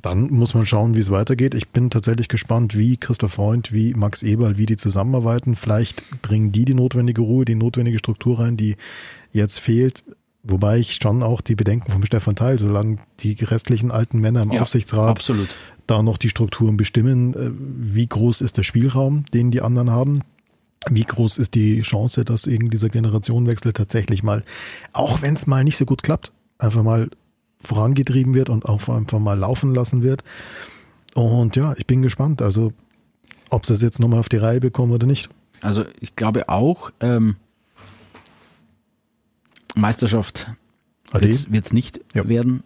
[0.02, 1.54] dann muss man schauen, wie es weitergeht.
[1.54, 5.56] Ich bin tatsächlich gespannt, wie Christoph Freund, wie Max Eberl, wie die zusammenarbeiten.
[5.56, 8.76] Vielleicht bringen die die notwendige Ruhe, die notwendige Struktur rein, die
[9.32, 10.04] jetzt fehlt.
[10.48, 14.52] Wobei ich schon auch die Bedenken vom Stefan teile, solange die restlichen alten Männer im
[14.52, 15.48] Ja, Aufsichtsrat Absolut.
[15.86, 20.22] da noch die Strukturen bestimmen, äh, wie groß ist der Spielraum, den die anderen haben.
[20.88, 24.44] Wie groß ist die Chance, dass eben dieser Generationenwechsel tatsächlich mal,
[24.92, 27.10] auch wenn es mal nicht so gut klappt, einfach mal
[27.60, 30.22] vorangetrieben wird und auch einfach mal laufen lassen wird.
[31.14, 32.72] Und ja, ich bin gespannt, also
[33.50, 35.28] ob sie es jetzt nochmal auf die Reihe bekommen oder nicht.
[35.60, 37.36] Also ich glaube auch, ähm,
[39.76, 40.50] Meisterschaft
[41.12, 42.28] wird es nicht Ja.
[42.28, 42.62] werden.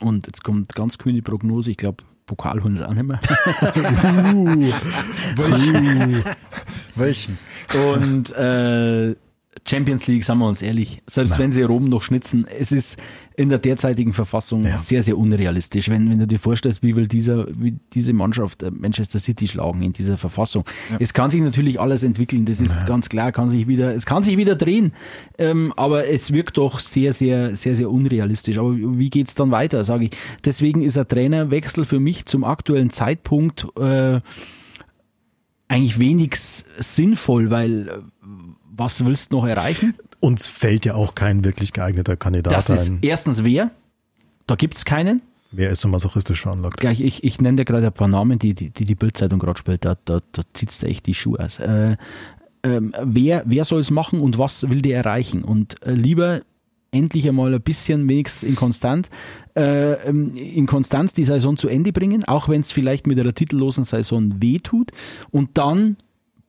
[0.00, 1.70] Und jetzt kommt ganz kühne Prognose.
[1.70, 3.20] Ich glaube, Pokal holen sie auch nicht mehr.
[5.36, 6.24] Welchen?
[6.96, 7.38] Welchen?
[7.94, 9.14] Und äh,
[9.68, 11.40] Champions League, sagen wir uns ehrlich, selbst Nein.
[11.40, 12.98] wenn sie Rom noch schnitzen, es ist
[13.36, 14.78] in der derzeitigen Verfassung Ja.
[14.78, 15.88] sehr, sehr unrealistisch.
[15.90, 19.82] Wenn, wenn du dir vorstellst, wie will dieser, wie diese Mannschaft äh, Manchester City schlagen
[19.82, 20.64] in dieser Verfassung.
[20.98, 24.22] Es kann sich natürlich alles entwickeln, das ist ganz klar, kann sich wieder, es kann
[24.22, 24.92] sich wieder drehen,
[25.38, 28.56] ähm, aber es wirkt doch sehr, sehr, sehr, sehr unrealistisch.
[28.58, 30.10] Aber wie geht's dann weiter, sage ich.
[30.44, 34.20] Deswegen ist ein Trainerwechsel für mich zum aktuellen Zeitpunkt äh,
[35.68, 38.02] eigentlich wenig sinnvoll, weil
[38.74, 39.94] was willst du noch erreichen?
[40.20, 42.98] Uns fällt ja auch kein wirklich geeigneter Kandidat Das ist ein.
[43.02, 43.70] erstens wer?
[44.46, 45.22] Da gibt es keinen.
[45.50, 46.80] Wer ist so masochistisch veranlagt?
[46.80, 49.58] Gleich, ich, ich nenne dir gerade ein paar Namen, die die, die, die Bildzeitung gerade
[49.58, 49.84] spielt.
[49.84, 51.58] Da, da, da zieht dir echt die Schuhe aus.
[51.58, 51.96] Äh,
[52.62, 55.44] ähm, wer wer soll es machen und was will der erreichen?
[55.44, 56.40] Und äh, lieber
[56.92, 59.10] endlich einmal ein bisschen wenigstens in Konstant,
[59.56, 63.34] äh, ähm, in Konstanz die Saison zu Ende bringen, auch wenn es vielleicht mit einer
[63.34, 64.90] titellosen Saison wehtut.
[65.30, 65.96] Und dann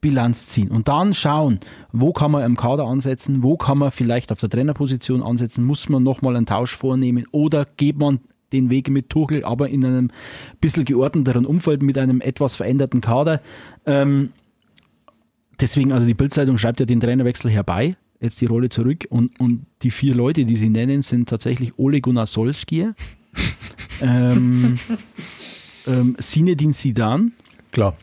[0.03, 1.61] Bilanz ziehen und dann schauen,
[1.93, 5.87] wo kann man im Kader ansetzen, wo kann man vielleicht auf der Trainerposition ansetzen, muss
[5.87, 8.19] man nochmal einen Tausch vornehmen oder geht man
[8.51, 10.11] den Weg mit Tuchel, aber in einem
[10.59, 13.41] bisschen geordneteren Umfeld mit einem etwas veränderten Kader.
[13.85, 14.31] Ähm,
[15.59, 19.65] deswegen, also die Bildzeitung schreibt ja den Trainerwechsel herbei, jetzt die Rolle zurück und, und
[19.83, 22.93] die vier Leute, die sie nennen, sind tatsächlich Ole Gunnar Solskjaer,
[24.01, 24.75] ähm,
[25.87, 27.31] ähm, Sinedin Sidan.
[27.71, 27.95] Klar,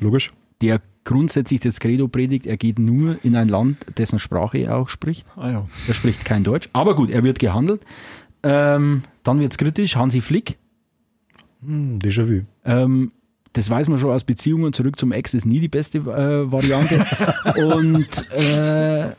[0.00, 0.34] logisch.
[0.60, 4.90] Der grundsätzlich das Credo predigt, er geht nur in ein Land, dessen Sprache er auch
[4.90, 5.26] spricht.
[5.36, 5.68] Ah ja.
[5.88, 7.80] Er spricht kein Deutsch, aber gut, er wird gehandelt.
[8.42, 10.58] Ähm, dann wird es kritisch, Hansi Flick.
[11.64, 12.42] Hm, Déjà-vu.
[12.64, 13.12] Ähm,
[13.54, 17.06] das weiß man schon aus Beziehungen zurück zum Ex ist nie die beste äh, Variante.
[17.56, 19.12] Und äh,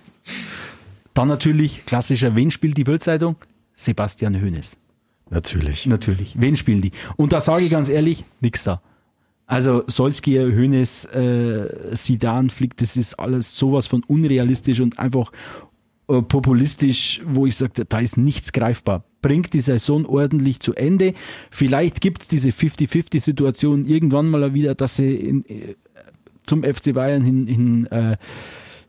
[1.15, 3.37] dann natürlich klassischer, wen spielt die Bildzeitung?
[3.73, 4.77] Sebastian Hoeneß.
[5.29, 5.87] Natürlich.
[5.87, 6.35] Natürlich.
[6.39, 6.91] Wen spielen die?
[7.15, 8.81] Und da sage ich ganz ehrlich, nix da.
[9.47, 15.31] Also Solskjaer, Hoeneß, äh, Sidan, Flick, das ist alles sowas von unrealistisch und einfach
[16.09, 19.05] äh, populistisch, wo ich sage, da ist nichts greifbar.
[19.21, 21.13] Bringt die Saison ordentlich zu Ende.
[21.49, 25.75] Vielleicht gibt es diese 50-50-Situation irgendwann mal wieder, dass sie in, äh,
[26.45, 28.17] zum FC Bayern hin, hin äh,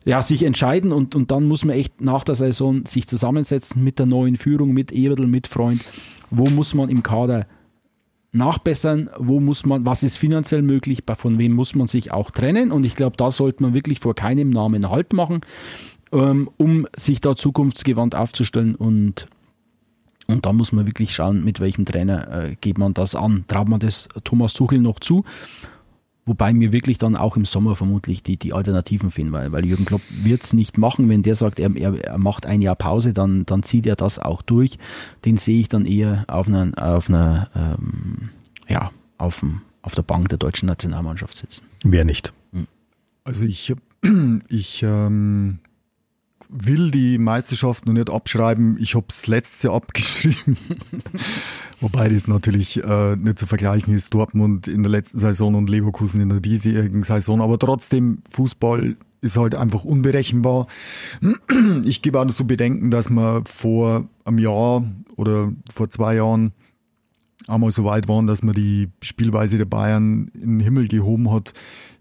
[0.04, 4.00] ja, sich entscheiden und, und dann muss man echt nach der Saison sich zusammensetzen mit
[4.00, 5.84] der neuen Führung, mit Eberl, mit Freund.
[6.30, 7.46] Wo muss man im Kader
[8.33, 12.72] nachbessern, wo muss man, was ist finanziell möglich, von wem muss man sich auch trennen
[12.72, 15.41] und ich glaube, da sollte man wirklich vor keinem Namen Halt machen,
[16.12, 19.29] ähm, um sich da zukunftsgewandt aufzustellen und
[20.31, 23.45] und da muss man wirklich schauen, mit welchem Trainer äh, geht man das an.
[23.49, 25.24] Traut man das Thomas Tuchel noch zu?
[26.29, 29.87] Wobei mir wirklich dann auch im Sommer vermutlich die, die Alternativen finden, weil, weil Jürgen
[29.87, 31.09] Klopp wird es nicht machen.
[31.09, 34.43] Wenn der sagt, er, er, macht ein Jahr Pause, dann, dann zieht er das auch
[34.43, 34.79] durch.
[35.24, 38.29] Den sehe ich dann eher auf einer, auf einer ähm,
[38.68, 39.43] ja, auf,
[39.81, 41.64] auf der Bank der deutschen Nationalmannschaft sitzen.
[41.83, 42.35] Wer nicht?
[43.24, 43.74] Also ich,
[44.49, 45.61] ich ähm,
[46.49, 48.78] will die Meisterschaft noch nicht abschreiben.
[48.80, 50.57] Ich habe es letztes Jahr abgeschrieben.
[51.80, 54.12] Wobei das natürlich äh, nicht zu vergleichen ist.
[54.14, 57.40] Dortmund in der letzten Saison und Leverkusen in der diesjährigen Saison.
[57.40, 60.66] Aber trotzdem, Fußball ist halt einfach unberechenbar.
[61.84, 64.84] Ich gebe auch noch zu bedenken, dass man vor einem Jahr
[65.16, 66.53] oder vor zwei Jahren
[67.49, 71.53] einmal so weit waren, dass man die Spielweise der Bayern in den Himmel gehoben hat.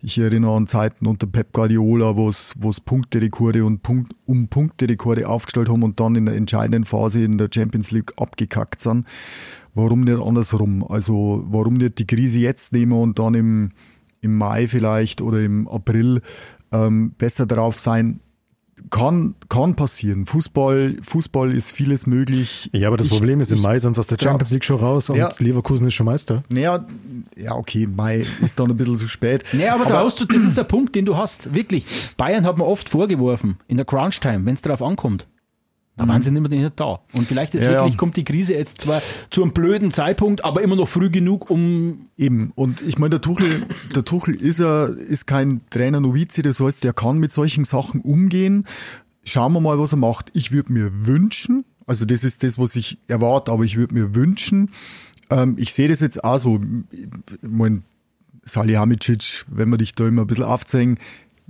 [0.02, 2.54] Ich erinnere an Zeiten unter Pep Guardiola, wo es,
[2.86, 7.50] Punkterekorde und Punkt, um Punkterekorde aufgestellt haben und dann in der entscheidenden Phase in der
[7.54, 9.08] Champions League abgekackt sind.
[9.74, 10.84] Warum nicht andersrum?
[10.88, 13.72] Also warum nicht die Krise jetzt nehmen und dann im,
[14.22, 16.22] im Mai vielleicht oder im April
[16.72, 18.20] ähm, besser drauf sein,
[18.90, 20.26] kann, kann passieren.
[20.26, 22.70] Fußball, Fußball ist vieles möglich.
[22.74, 24.64] Ja, aber das Ich- Problem ist, im ich- Mai sind sie aus der Champions League
[24.64, 25.30] schon raus und Ja.
[25.40, 26.44] Leverkusen ist schon Meister.
[26.50, 26.86] Naja,
[27.36, 29.44] ja, okay, Mai ist dann ein bisschen zu spät.
[29.54, 31.54] Nee, aber, da hast du, das ist der Punkt, den du hast.
[31.54, 31.86] Wirklich.
[32.18, 35.26] Bayern hat man oft vorgeworfen, in der Crunch-Time, wenn es darauf ankommt.
[35.98, 37.00] Da waren sie nicht mehr nicht da.
[37.14, 37.98] Und vielleicht ist Ja, wirklich, ja.
[37.98, 42.08] kommt die Krise jetzt zwar zu einem blöden Zeitpunkt, aber immer noch früh genug, um
[42.18, 46.60] Eben, und ich meine, der Tuchel, der Tuchel ist, er, ist kein Trainer Novize, das
[46.60, 48.66] heißt, der kann mit solchen Sachen umgehen.
[49.24, 50.30] Schauen wir mal, was er macht.
[50.34, 54.14] Ich würde mir wünschen, also das ist das, was ich erwarte, aber ich würde mir
[54.14, 54.70] wünschen,
[55.30, 57.08] ähm, ich sehe das jetzt auch so, ich
[57.41, 57.84] mein,
[58.48, 60.98] Salihamidzic, wenn wir dich da immer ein bisschen aufzeigen,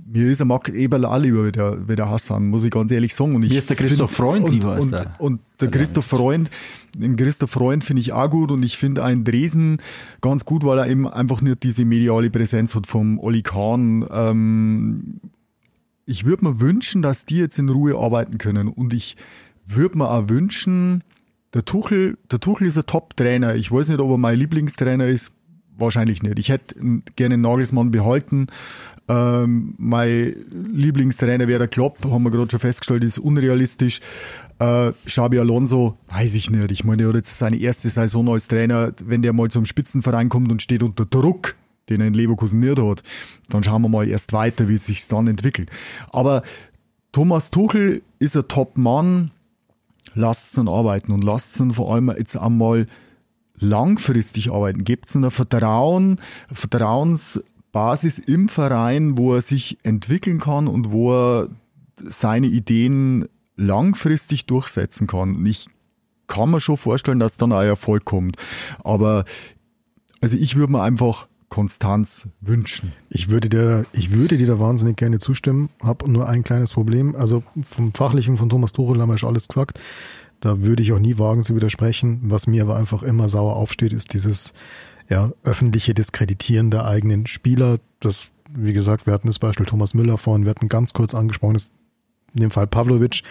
[0.06, 2.90] mir ist er Marc Eberl auch lieber wie der, wie der Hassan, muss ich ganz
[2.90, 3.34] ehrlich sagen.
[3.34, 6.06] Und ich Mir ist der Christoph find- Freund und, lieber und, der Und der Christoph
[6.06, 6.50] Freund,
[6.96, 9.78] den Christoph Freund finde ich auch gut und ich finde einen Dresen
[10.20, 14.06] ganz gut, weil er eben einfach nicht diese mediale Präsenz hat vom Oli Kahn.
[14.10, 15.20] Ähm,
[16.06, 19.16] ich würde mir wünschen, dass die jetzt in Ruhe arbeiten können und ich
[19.66, 21.02] würde mir auch wünschen,
[21.54, 23.56] der Tuchel, der Tuchel ist ein Top-Trainer.
[23.56, 25.32] Ich weiß nicht, ob er mein Lieblingstrainer ist.
[25.80, 26.38] Wahrscheinlich nicht.
[26.38, 26.74] Ich hätte
[27.14, 28.48] gerne einen Nagelsmann behalten.
[29.08, 34.00] Ähm, mein Lieblingstrainer wäre der Klopp, haben wir gerade schon festgestellt, ist unrealistisch.
[34.58, 36.70] Äh, Xabi Alonso, weiß ich nicht.
[36.72, 38.92] Ich meine, er hat jetzt seine erste Saison als Trainer.
[39.02, 41.54] Wenn der mal zum Spitzenverein kommt und steht unter Druck,
[41.88, 43.02] den er in Leverkusen nicht hat,
[43.48, 45.70] dann schauen wir mal erst weiter, wie es sich dann entwickelt.
[46.10, 46.42] Aber
[47.12, 49.30] Thomas Tuchel ist ein Top-Mann.
[50.14, 52.86] Lasst ihn arbeiten und lasst ihn vor allem jetzt einmal
[53.58, 54.84] langfristig arbeiten.
[54.84, 56.56] Gebt ihm ein Vertrauen, eine
[57.78, 61.48] Vertrauensbasis im Verein, wo er sich entwickeln kann und wo er
[61.96, 63.26] seine Ideen
[63.56, 65.36] langfristig durchsetzen kann.
[65.36, 65.66] Und ich
[66.26, 68.36] kann mir schon vorstellen, dass dann auch Erfolg kommt.
[68.82, 69.24] Aber
[70.20, 72.92] also ich würde mir einfach Konstanz wünschen.
[73.08, 77.16] Ich würde dir, ich würde dir da wahnsinnig gerne zustimmen, habe nur ein kleines Problem.
[77.16, 79.78] Also vom Fachlichen von Thomas Tuchel haben wir schon alles gesagt.
[80.40, 82.20] Da würde ich auch nie wagen zu widersprechen.
[82.24, 84.52] Was mir aber einfach immer sauer aufsteht, ist dieses
[85.08, 87.78] ja, öffentliche Diskreditieren der eigenen Spieler.
[88.00, 91.54] Das wie gesagt, wir hatten das Beispiel Thomas Müller vorhin, wir hatten ganz kurz angesprochen,
[91.54, 91.70] das
[92.34, 93.22] in dem Fall Pavlovic,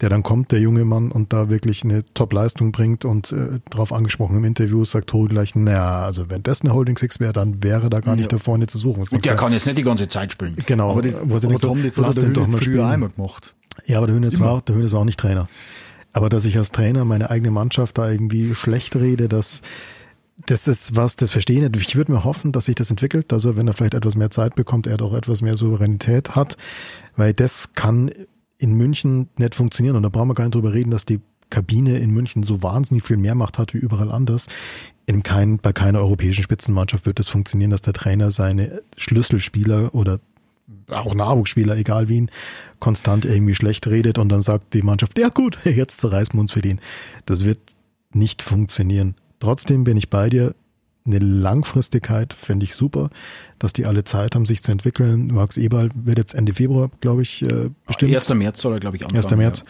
[0.00, 3.92] der dann kommt, der junge Mann, und da wirklich eine Top-Leistung bringt und äh, darauf
[3.92, 7.64] angesprochen im Interview sagt Tobi gleich, naja, also wenn das eine Holding Six wäre, dann
[7.64, 8.38] wäre da gar nicht ja.
[8.38, 9.04] da vorne zu suchen.
[9.10, 10.56] Und der kann jetzt nicht die ganze Zeit spielen.
[10.66, 10.92] Genau.
[10.92, 12.80] Aber das, wo sie aber Tom, das hat der Hönes früher spielen.
[12.80, 13.54] einmal gemacht.
[13.86, 15.48] Ja, aber der Hönes war, der Hönes war auch nicht Trainer.
[16.12, 19.62] Aber dass ich als Trainer meine eigene Mannschaft da irgendwie schlecht rede, dass
[20.46, 21.88] das ist was, das verstehe ich nicht.
[21.88, 24.30] Ich würde mir hoffen, dass sich das entwickelt, dass er, wenn er vielleicht etwas mehr
[24.30, 26.56] Zeit bekommt, er doch etwas mehr Souveränität hat,
[27.16, 28.10] weil das kann
[28.58, 29.96] in München nicht funktionieren.
[29.96, 31.20] Und da brauchen wir gar nicht drüber reden, dass die
[31.50, 34.46] Kabine in München so wahnsinnig viel mehr Macht hat wie überall anders.
[35.06, 39.94] In kein, bei keiner europäischen Spitzenmannschaft wird es das funktionieren, dass der Trainer seine Schlüsselspieler
[39.94, 40.18] oder
[40.88, 42.30] auch Nachwuchsspieler, egal wen,
[42.80, 46.52] konstant irgendwie schlecht redet und dann sagt die Mannschaft, ja gut, jetzt zerreißen wir uns
[46.52, 46.80] für den.
[47.26, 47.60] Das wird
[48.12, 49.14] nicht funktionieren.
[49.44, 50.54] Trotzdem bin ich bei dir.
[51.06, 53.10] Eine Langfristigkeit fände ich super,
[53.58, 55.26] dass die alle Zeit haben, sich zu entwickeln.
[55.34, 58.14] Max Eberl wird jetzt Ende Februar, glaube ich, äh, bestimmt.
[58.14, 58.30] 1.
[58.30, 59.22] März soll er, glaube ich, anfangen.
[59.22, 59.36] 1.
[59.36, 59.64] März.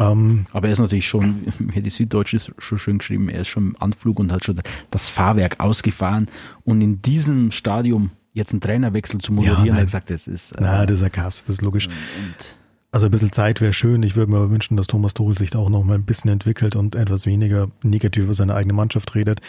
[0.00, 0.10] Ja.
[0.10, 3.68] Ähm, Aber er ist natürlich schon, wie die Süddeutsche schon schön geschrieben, er ist schon
[3.68, 4.58] im Anflug und hat schon
[4.90, 6.28] das Fahrwerk ausgefahren.
[6.64, 10.52] Und in diesem Stadium jetzt einen Trainerwechsel zu moderieren, ja, er gesagt, das ist.
[10.52, 11.88] Äh, nein, das ist ein Kass, das ist logisch.
[11.88, 12.57] Und
[12.90, 14.02] also ein bisschen Zeit wäre schön.
[14.02, 16.30] Ich würde mir aber wünschen, dass Thomas Tuchel sich da auch noch mal ein bisschen
[16.30, 19.40] entwickelt und etwas weniger negativ über seine eigene Mannschaft redet.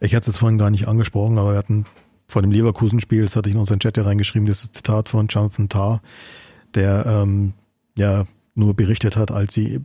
[0.00, 1.86] Ich hatte es vorhin gar nicht angesprochen, aber wir hatten
[2.26, 5.68] vor dem Leverkusen-Spiel, das hatte ich in unseren Chat hier reingeschrieben, dieses Zitat von Jonathan
[5.68, 6.02] Tarr,
[6.74, 7.54] der ähm,
[7.96, 8.26] ja
[8.58, 9.80] nur berichtet hat, als sie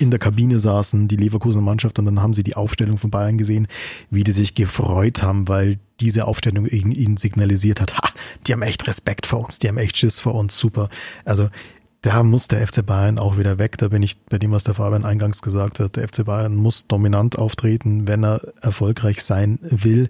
[0.00, 3.38] in der Kabine saßen, die Leverkusener Mannschaft, und dann haben sie die Aufstellung von Bayern
[3.38, 3.68] gesehen,
[4.10, 8.10] wie die sich gefreut haben, weil diese Aufstellung ihnen signalisiert hat, ha,
[8.46, 10.90] die haben echt Respekt vor uns, die haben echt Schiss vor uns, super.
[11.24, 11.50] Also
[12.08, 13.76] da muss der FC Bayern auch wieder weg.
[13.76, 15.96] Da bin ich bei dem, was der Fabian eingangs gesagt hat.
[15.96, 20.08] Der FC Bayern muss dominant auftreten, wenn er erfolgreich sein will.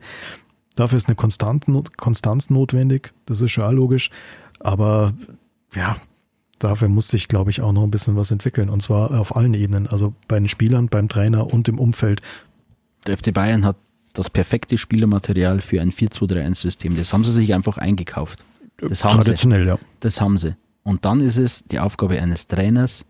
[0.77, 3.13] Dafür ist eine Konstanz notwendig.
[3.27, 4.11] Das ist schon logisch.
[4.61, 5.13] Aber
[5.75, 5.97] ja,
[6.61, 8.71] dafür muss sich, glaube ich, auch noch ein bisschen was entwickeln.
[8.71, 9.89] Und zwar auf allen Ebenen.
[9.89, 12.23] Also bei den Spielern, beim Trainer und im Umfeld.
[13.09, 13.75] Der FC Bayern hat
[14.13, 16.97] das perfekte Spielermaterial für ein 4-2-3-1-System.
[16.97, 18.45] Das haben sie sich einfach eingekauft.
[18.77, 19.69] Das haben Traditionell, sie.
[19.69, 19.79] ja.
[19.99, 20.55] Das haben sie.
[20.83, 23.05] Und dann ist es die Aufgabe eines Trainers,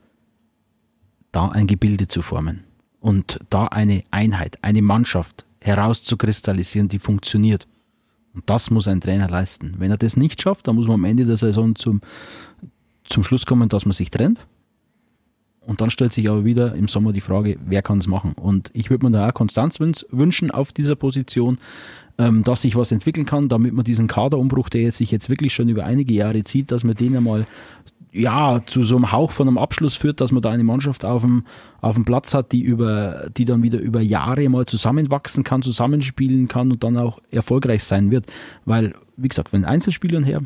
[1.33, 2.65] da ein Gebilde zu formen
[3.01, 7.67] und da eine Einheit, eine Mannschaft herauszukristallisieren, die funktioniert.
[8.35, 9.75] Und das muss ein Trainer leisten.
[9.79, 12.01] Wenn er das nicht schafft, dann muss man am Ende der Saison zum,
[13.05, 14.39] zum Schluss kommen, dass man sich trennt.
[15.69, 18.33] Und dann stellt sich aber wieder im Sommer die Frage, wer kann es machen?
[18.33, 21.59] Und ich würde mir da auch Konstanz wünschen auf dieser Position,
[22.17, 25.53] ähm, dass sich was entwickeln kann, damit man diesen Kaderumbruch, der jetzt sich jetzt wirklich
[25.53, 27.47] schon über einige Jahre zieht, dass man den einmal
[28.13, 31.21] ja, zu so einem Hauch von einem Abschluss führt, dass man da eine Mannschaft auf
[31.21, 31.45] dem,
[31.83, 36.49] auf dem Platz hat, die über, die dann wieder über Jahre mal zusammenwachsen kann, zusammenspielen
[36.49, 38.25] kann und dann auch erfolgreich sein wird.
[38.65, 40.41] Weil, wie gesagt, wenn Einzelspielern her,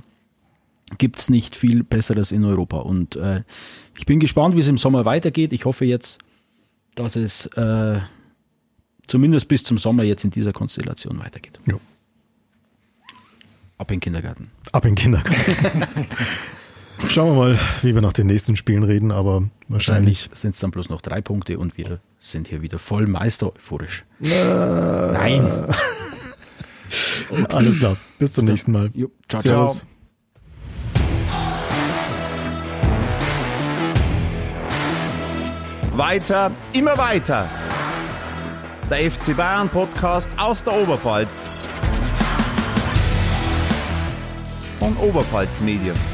[0.99, 2.79] gibt es nicht viel Besseres in Europa.
[2.79, 3.43] Und äh,
[3.97, 5.53] ich bin gespannt, wie es im Sommer weitergeht.
[5.53, 6.19] Ich hoffe jetzt,
[6.95, 8.01] dass es äh,
[9.07, 11.59] zumindest bis zum Sommer jetzt in dieser Konstellation weitergeht.
[11.67, 11.81] Jo.
[13.79, 14.51] Ab in den Kindergarten.
[14.71, 16.07] Ab in den Kindergarten.
[17.09, 20.61] Schauen wir mal, wie wir nach den nächsten Spielen reden, aber wahrscheinlich, wahrscheinlich sind es
[20.61, 24.05] dann bloß noch drei Punkte und wir sind hier wieder voll Meister euphorisch.
[24.23, 25.75] Äh, Nein.
[27.49, 27.97] Alles klar.
[28.19, 28.91] Bis zum nächsten Mal.
[28.95, 29.11] Jo.
[29.29, 29.92] Ciao, ciao.
[35.95, 37.49] Weiter, immer weiter
[38.93, 41.49] der FC Bayern Podcast aus der Oberpfalz.
[44.79, 46.12] Von Oberpfalz Medien.